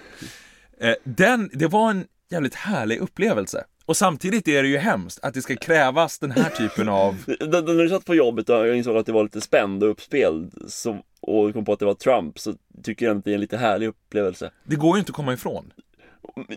Eh, 0.80 0.94
Den, 1.04 1.50
det 1.54 1.68
var 1.68 1.90
en 1.92 2.06
jävligt 2.30 2.56
härlig 2.56 2.98
upplevelse. 3.00 3.66
Och 3.90 3.98
samtidigt 3.98 4.48
är 4.48 4.64
det 4.64 4.70
ju 4.70 4.78
hemskt 4.78 5.20
att 5.22 5.34
det 5.34 5.42
ska 5.42 5.56
krävas 5.56 6.20
den 6.20 6.32
här 6.32 6.50
typen 6.50 6.90
av 6.90 7.24
När 7.40 7.84
du 7.84 7.90
satt 7.90 8.06
på 8.06 8.16
jobbet 8.16 8.50
och 8.50 8.68
jag 8.68 8.78
insåg 8.78 8.98
att 8.98 9.06
det 9.06 9.12
var 9.12 9.24
lite 9.24 9.42
spänd 9.42 9.84
och 9.84 9.90
uppspeld 9.90 10.54
så, 10.68 10.98
och 11.20 11.54
kom 11.54 11.66
på 11.66 11.74
att 11.74 11.80
det 11.80 11.86
var 11.86 11.94
Trump 11.94 12.40
så 12.40 12.54
tycker 12.84 13.06
jag 13.06 13.18
att 13.18 13.26
det 13.26 13.32
är 13.32 13.36
en 13.36 13.42
lite 13.42 13.58
härlig 13.58 13.88
upplevelse. 13.88 14.52
Det 14.64 14.76
går 14.76 14.96
ju 14.96 15.00
inte 15.00 15.10
att 15.10 15.16
komma 15.16 15.34
ifrån. 15.34 15.74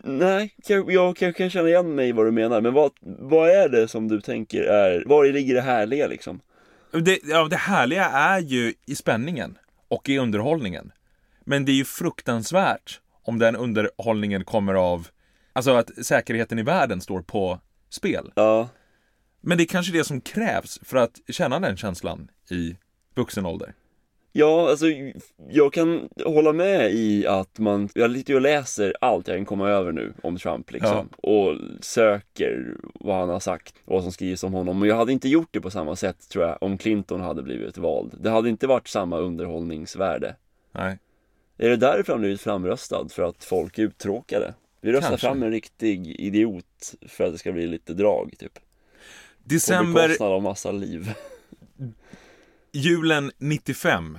Nej, 0.03 0.55
jag, 0.67 0.93
jag 0.93 1.17
kan, 1.17 1.33
kan 1.33 1.51
känna 1.51 1.69
igen 1.69 1.95
mig 1.95 2.09
i 2.09 2.13
vad 2.13 2.27
du 2.27 2.31
menar, 2.31 2.61
men 2.61 2.73
vad, 2.73 2.91
vad 3.01 3.51
är 3.51 3.69
det 3.69 3.89
som 3.89 4.09
du 4.09 4.21
tänker 4.21 4.63
är, 4.63 5.05
var 5.07 5.25
ligger 5.25 5.55
det 5.55 5.61
härliga 5.61 6.07
liksom? 6.07 6.41
Det, 6.91 7.19
ja, 7.25 7.49
det 7.49 7.57
härliga 7.57 8.05
är 8.05 8.41
ju 8.41 8.75
i 8.87 8.95
spänningen 8.95 9.59
och 9.89 10.09
i 10.09 10.19
underhållningen. 10.19 10.93
Men 11.45 11.65
det 11.65 11.73
är 11.73 11.77
ju 11.77 11.85
fruktansvärt 11.85 13.01
om 13.25 13.39
den 13.39 13.57
underhållningen 13.57 14.45
kommer 14.45 14.75
av 14.75 15.09
Alltså 15.53 15.71
att 15.71 16.07
säkerheten 16.07 16.59
i 16.59 16.63
världen 16.63 17.01
står 17.01 17.23
på 17.23 17.61
spel. 17.91 18.33
Ja, 18.35 18.69
Men 19.41 19.59
det 19.59 19.65
är 19.65 19.67
kanske 19.67 19.93
det 19.93 20.05
som 20.05 20.21
krävs 20.21 20.81
för 20.83 20.97
att 20.97 21.21
känna 21.29 21.61
den 21.61 21.77
känslan 21.77 22.31
i 22.51 22.77
vuxen 23.15 23.47
ålder. 23.47 23.75
ja 24.33 24.71
alltså 24.71 24.87
jag 25.49 25.73
kan 25.73 26.09
hålla 26.25 26.53
med 26.53 26.93
i 26.93 27.27
att 27.27 27.59
man, 27.59 27.89
jag 27.95 28.17
ju 28.17 28.35
och 28.35 28.41
läser 28.41 28.95
allt 29.01 29.29
jag 29.29 29.37
kan 29.37 29.45
komma 29.45 29.69
över 29.69 29.93
nu 29.93 30.13
om 30.23 30.39
Trump 30.39 30.73
liksom 30.73 31.09
och 31.17 31.57
söker 31.81 32.77
vad 32.95 33.17
han 33.17 33.29
har 33.29 33.41
sagt 33.41 33.75
och 33.85 33.95
vad 33.95 34.03
som 34.03 34.13
skrivs 34.13 34.45
om 34.45 34.53
honom. 34.53 34.83
Och 34.83 34.87
jag 34.87 34.97
hade 34.97 35.13
inte 35.13 35.29
gjort 35.29 35.49
det 35.51 35.61
på 35.61 35.71
samma 35.71 35.97
sätt 35.97 36.29
tror 36.29 36.45
jag 36.45 36.59
om 36.61 36.79
Clinton 36.79 37.21
hade 37.21 37.43
blivit 37.43 37.79
vald. 37.79 38.15
Det 38.21 38.31
hade 38.31 38.49
inte 38.49 38.67
varit 38.67 38.89
samma 38.89 39.19
underhållningsvärde. 39.19 40.37
Nej. 40.73 40.99
Är 41.59 41.69
det 41.69 41.77
därför 41.77 42.13
han 42.13 42.21
blivit 42.21 42.41
framröstad? 42.41 43.09
För 43.09 43.23
att 43.23 43.45
folk 43.45 43.79
är 43.79 43.83
uttråkade? 43.83 44.55
Vi 44.85 44.93
röstar 44.93 45.09
Kanske. 45.09 45.27
fram 45.27 45.43
en 45.43 45.51
riktig 45.51 46.21
idiot 46.21 46.95
för 47.09 47.25
att 47.25 47.33
det 47.33 47.39
ska 47.39 47.53
bli 47.53 47.67
lite 47.67 47.95
drag 47.95 48.35
typ. 48.39 48.55
På 48.55 48.61
December, 49.45 50.03
bekostnad 50.03 50.33
av 50.33 50.43
massa 50.43 50.73
liv. 50.73 51.15
julen 52.73 53.33
95. 53.39 54.19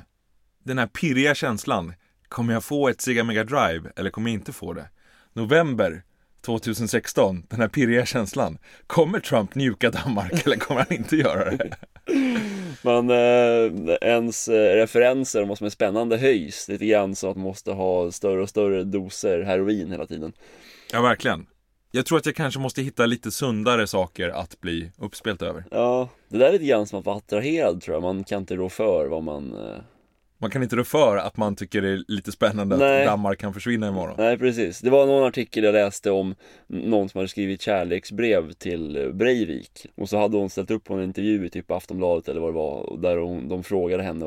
Den 0.63 0.78
här 0.78 0.88
pirriga 0.88 1.36
känslan. 1.36 1.93
Kommer 2.28 2.54
jag 2.54 2.63
få 2.63 2.89
ett 2.89 3.02
Sega 3.02 3.23
Mega 3.23 3.43
Drive 3.43 3.91
eller 3.95 4.10
kommer 4.10 4.30
jag 4.30 4.39
inte 4.39 4.54
få 4.54 4.73
det? 4.73 4.89
November 5.34 6.04
2016. 6.41 7.45
Den 7.49 7.60
här 7.60 7.67
pirriga 7.67 8.06
känslan. 8.06 8.58
Kommer 8.88 9.19
Trump 9.19 9.56
njuka 9.56 9.89
Danmark 9.89 10.45
eller 10.45 10.58
kommer 10.58 10.80
han 10.80 10.93
inte 10.93 11.15
göra 11.15 11.52
det? 11.52 11.78
Men 12.84 13.10
eh, 13.10 13.96
ens 14.02 14.48
eh, 14.48 14.76
referenser 14.76 15.41
om 15.41 15.50
vad 15.50 15.58
som 15.58 15.65
är 15.65 15.69
spännande 15.69 16.17
höjs 16.17 16.67
lite 16.67 16.86
grann 16.86 17.15
så 17.15 17.30
att 17.30 17.36
man 17.36 17.43
måste 17.43 17.72
ha 17.72 18.12
större 18.12 18.41
och 18.41 18.50
större 18.50 18.84
doser 18.84 19.41
heroin 19.41 19.91
hela 19.91 20.06
tiden. 20.06 20.34
Ja, 20.91 21.02
verkligen. 21.02 21.46
Jag 21.91 22.06
tror 22.06 22.17
att 22.17 22.26
jag 22.26 22.36
kanske 22.36 22.60
måste 22.60 22.82
hitta 22.82 23.06
lite 23.06 23.32
sundare 23.32 23.88
saker 23.88 24.30
att 24.30 24.62
bli 24.62 24.91
uppspelt 24.98 25.41
över. 25.41 25.63
Ja, 25.72 26.10
det 26.28 26.38
där 26.38 26.48
är 26.48 26.52
lite 26.52 26.65
grann 26.65 26.88
som 26.88 27.00
att 27.00 27.06
vara 27.06 27.17
attraherad 27.17 27.82
tror 27.82 27.96
jag. 27.96 28.02
Man 28.02 28.24
kan 28.24 28.39
inte 28.39 28.56
rå 28.56 28.69
för 28.69 29.08
vad 29.08 29.24
man... 29.24 29.54
Eh... 29.54 29.78
Man 30.43 30.51
kan 30.51 30.63
inte 30.63 30.75
rå 30.75 30.84
för 30.84 31.17
att 31.17 31.38
man 31.38 31.56
tycker 31.56 31.82
det 31.82 31.89
är 31.89 32.03
lite 32.08 32.32
spännande 32.32 32.77
Nej. 32.77 33.01
att 33.01 33.08
Danmark 33.08 33.39
kan 33.39 33.53
försvinna 33.53 33.88
imorgon. 33.88 34.15
Nej 34.17 34.38
precis, 34.38 34.79
det 34.79 34.89
var 34.89 35.06
någon 35.06 35.23
artikel 35.23 35.63
jag 35.63 35.73
läste 35.73 36.12
om 36.12 36.36
någon 36.67 37.10
som 37.10 37.19
hade 37.19 37.27
skrivit 37.27 37.62
kärleksbrev 37.62 38.51
till 38.51 39.12
Breivik 39.13 39.86
och 39.95 40.10
så 40.10 40.17
hade 40.17 40.38
hon 40.38 40.49
ställt 40.49 40.71
upp 40.71 40.84
på 40.84 40.93
en 40.93 41.03
intervju 41.03 41.45
i 41.45 41.49
typ 41.49 41.71
Aftonbladet 41.71 42.29
eller 42.29 42.41
vad 42.41 42.49
det 42.49 42.53
var 42.53 42.89
och 42.89 42.99
där 42.99 43.17
hon, 43.17 43.49
de 43.49 43.63
frågade 43.63 44.03
henne 44.03 44.25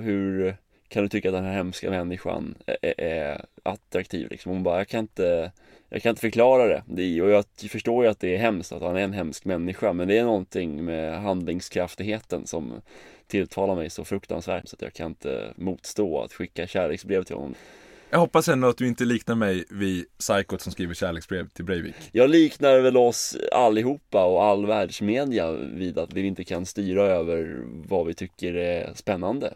hur 0.00 0.56
kan 0.88 1.02
du 1.02 1.08
tycka 1.08 1.28
att 1.28 1.34
den 1.34 1.44
här 1.44 1.52
hemska 1.52 1.90
människan 1.90 2.54
är, 2.66 2.76
är, 2.82 2.94
är 2.98 3.44
attraktiv 3.62 4.28
liksom? 4.30 4.52
Hon 4.52 4.62
bara, 4.62 4.78
jag 4.78 4.88
kan 4.88 5.00
inte 5.00 5.52
jag 5.88 6.02
kan 6.02 6.10
inte 6.10 6.20
förklara 6.20 6.66
det. 6.66 6.82
det 6.86 7.02
är, 7.02 7.22
och 7.22 7.30
jag 7.30 7.44
förstår 7.70 8.04
ju 8.04 8.10
att 8.10 8.20
det 8.20 8.34
är 8.34 8.38
hemskt 8.38 8.72
att 8.72 8.82
han 8.82 8.96
är 8.96 9.00
en 9.00 9.12
hemsk 9.12 9.44
människa 9.44 9.92
men 9.92 10.08
det 10.08 10.18
är 10.18 10.24
någonting 10.24 10.84
med 10.84 11.22
handlingskraftigheten 11.22 12.46
som 12.46 12.72
tilltalar 13.28 13.74
mig 13.74 13.90
så 13.90 14.04
fruktansvärt 14.04 14.68
så 14.68 14.76
att 14.76 14.82
jag 14.82 14.94
kan 14.94 15.06
inte 15.06 15.52
motstå 15.56 16.22
att 16.22 16.32
skicka 16.32 16.66
kärleksbrev 16.66 17.22
till 17.24 17.36
honom. 17.36 17.54
Jag 18.10 18.18
hoppas 18.18 18.48
ändå 18.48 18.68
att 18.68 18.76
du 18.78 18.88
inte 18.88 19.04
liknar 19.04 19.34
mig 19.34 19.64
vid 19.70 20.04
psykot 20.18 20.60
som 20.60 20.72
skriver 20.72 20.94
kärleksbrev 20.94 21.48
till 21.48 21.64
Breivik. 21.64 21.94
Jag 22.12 22.30
liknar 22.30 22.80
väl 22.80 22.96
oss 22.96 23.36
allihopa 23.52 24.24
och 24.24 24.44
all 24.44 24.66
världsmedia 24.66 25.52
vid 25.52 25.98
att 25.98 26.12
vi 26.12 26.26
inte 26.26 26.44
kan 26.44 26.66
styra 26.66 27.02
över 27.02 27.62
vad 27.64 28.06
vi 28.06 28.14
tycker 28.14 28.54
är 28.54 28.94
spännande. 28.94 29.54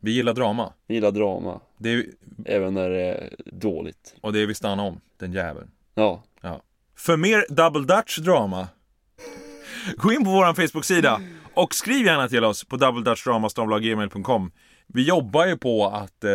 Vi 0.00 0.10
gillar 0.10 0.34
drama. 0.34 0.72
Vi 0.86 0.94
gillar 0.94 1.10
drama, 1.10 1.60
Det 1.78 1.90
är, 1.90 2.04
även 2.44 2.74
när 2.74 2.90
det 2.90 3.00
är 3.02 3.30
dåligt. 3.44 4.14
och 4.20 4.32
det 4.32 4.42
är 4.42 4.46
vi 4.46 4.54
stannar 4.54 4.84
om, 4.84 5.00
den 5.18 5.32
jäveln. 5.32 5.70
Ja, 5.94 6.22
För 6.96 7.16
mer 7.16 7.44
Double 7.48 7.96
Dutch 7.96 8.18
drama 8.18 8.68
Gå 9.96 10.12
in 10.12 10.24
på 10.24 10.30
vår 10.30 10.54
Facebook-sida 10.54 11.20
och 11.54 11.74
skriv 11.74 12.06
gärna 12.06 12.28
till 12.28 12.44
oss 12.44 12.64
på 12.64 12.76
doubledutchdrama.gmail.com 12.76 14.52
Vi 14.86 15.02
jobbar 15.02 15.46
ju 15.46 15.56
på 15.56 15.86
att 15.86 16.24
eh, 16.24 16.30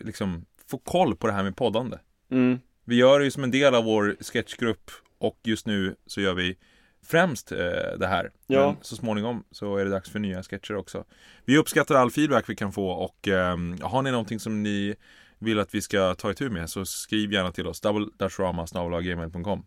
liksom 0.00 0.46
få 0.70 0.78
koll 0.78 1.16
på 1.16 1.26
det 1.26 1.32
här 1.32 1.42
med 1.42 1.56
poddande. 1.56 1.96
mm. 2.30 2.58
Vi 2.84 2.96
gör 2.96 3.18
det 3.18 3.24
ju 3.24 3.30
som 3.30 3.44
en 3.44 3.50
del 3.50 3.74
av 3.74 3.84
vår 3.84 4.16
sketchgrupp 4.20 4.90
och 5.18 5.38
just 5.44 5.66
nu 5.66 5.96
så 6.06 6.20
gör 6.20 6.34
vi 6.34 6.56
främst 7.02 7.52
eh, 7.52 7.58
det 7.98 8.06
här. 8.06 8.30
Ja. 8.46 8.66
Men 8.66 8.76
så 8.82 8.96
småningom 8.96 9.44
så 9.50 9.76
är 9.76 9.84
det 9.84 9.90
dags 9.90 10.10
för 10.10 10.18
nya 10.18 10.42
sketcher 10.42 10.76
också. 10.76 11.04
Vi 11.44 11.58
uppskattar 11.58 11.94
all 11.94 12.10
feedback 12.10 12.44
vi 12.48 12.56
kan 12.56 12.72
få 12.72 12.90
och 12.90 13.28
eh, 13.28 13.56
har 13.82 14.02
ni 14.02 14.10
någonting 14.10 14.40
som 14.40 14.62
ni 14.62 14.94
vill 15.38 15.58
att 15.58 15.74
vi 15.74 15.82
ska 15.82 16.14
ta 16.14 16.30
itu 16.30 16.50
med 16.50 16.70
så 16.70 16.84
skriv 16.84 17.32
gärna 17.32 17.52
till 17.52 17.66
oss. 17.66 17.82
double-rama.gmail.com 17.82 19.66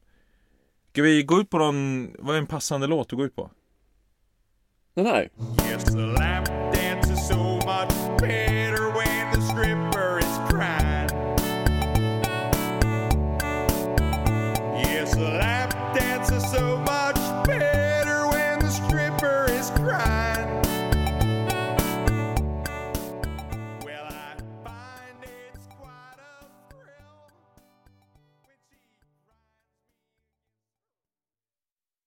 Ska 0.91 1.01
vi 1.01 1.23
gå 1.23 1.39
ut 1.41 1.49
på 1.49 1.57
någon, 1.57 2.11
vad 2.19 2.35
är 2.35 2.39
en 2.39 2.47
passande 2.47 2.87
låt 2.87 3.13
att 3.13 3.17
gå 3.17 3.25
ut 3.25 3.35
på? 3.35 3.51
No, 4.95 5.01
no. 5.01 5.27
Yes, 5.63 5.91